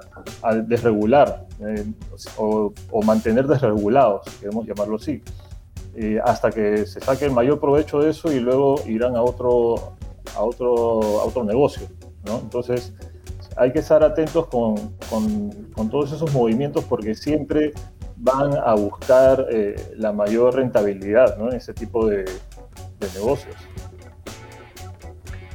desregular 0.64 1.46
eh, 1.60 1.86
o, 2.38 2.74
mantener 3.04 3.48
desregulados, 3.48 4.24
queremos 4.40 4.66
llamarlo 4.66 4.98
así, 4.98 5.22
eh, 5.96 6.20
hasta 6.24 6.52
que 6.52 6.86
se 6.86 7.00
saque 7.00 7.26
el 7.26 7.32
mayor 7.32 7.60
provecho 7.60 8.00
de 8.00 8.12
eso 8.12 8.32
y 8.32 8.40
luego 8.40 8.82
irán 8.86 9.16
a 9.16 9.22
otro, 9.22 9.94
a 10.36 10.44
otro, 10.44 11.20
a 11.20 11.26
otro 11.26 11.44
negocio. 11.44 11.88
¿no? 12.26 12.40
Entonces 12.40 12.94
hay 13.56 13.72
que 13.72 13.80
estar 13.80 14.04
atentos 14.04 14.48
con, 14.48 14.76
con, 15.10 15.50
con 15.74 15.90
todos 15.90 16.12
esos 16.12 16.32
movimientos 16.34 16.84
porque 16.84 17.16
siempre 17.16 17.74
van 18.18 18.56
a 18.56 18.74
buscar 18.74 19.48
eh, 19.52 19.76
la 19.96 20.12
mayor 20.12 20.56
rentabilidad 20.56 21.38
¿no? 21.38 21.50
en 21.50 21.58
ese 21.58 21.74
tipo 21.74 22.08
de, 22.08 22.26
de 23.00 23.08
negocios. 23.14 23.56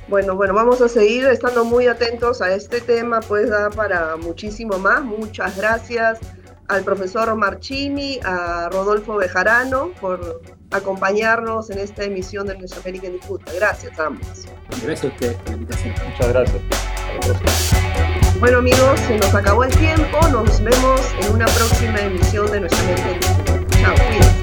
Bueno, 0.08 0.36
bueno, 0.36 0.52
vamos 0.52 0.80
a 0.82 0.88
seguir 0.88 1.24
estando 1.26 1.64
muy 1.64 1.86
atentos 1.86 2.42
a 2.42 2.54
este 2.54 2.80
tema, 2.80 3.20
pues 3.20 3.48
da 3.48 3.70
para 3.70 4.16
muchísimo 4.16 4.78
más. 4.78 5.02
Muchas 5.02 5.56
gracias 5.56 6.18
al 6.68 6.84
profesor 6.84 7.34
Marchini, 7.34 8.20
a 8.24 8.68
Rodolfo 8.70 9.16
Bejarano 9.16 9.90
por 10.00 10.42
acompañarnos 10.70 11.70
en 11.70 11.78
esta 11.78 12.04
emisión 12.04 12.46
de 12.46 12.56
Nuestra 12.58 12.80
América 12.80 13.06
en 13.06 13.14
Disputa. 13.14 13.52
Gracias 13.54 13.98
a 13.98 14.06
ambos. 14.06 14.44
Gracias 14.82 15.04
a 15.04 15.06
ustedes 15.08 15.34
por 15.36 15.48
la 15.48 15.54
invitación. 15.54 15.94
Muchas 16.10 16.28
gracias. 16.28 16.62
Bueno 18.40 18.58
amigos, 18.58 19.00
se 19.06 19.18
nos 19.18 19.34
acabó 19.34 19.64
el 19.64 19.76
tiempo. 19.76 20.28
Nos 20.28 20.62
vemos 20.62 21.00
en 21.20 21.34
una 21.34 21.46
próxima 21.46 22.00
emisión 22.00 22.50
de 22.50 22.60
Nuestra 22.60 22.82
América 22.82 23.10
en 23.10 23.20
Disputa. 23.20 23.80
Chao, 23.80 23.94
cuídense. 23.94 24.41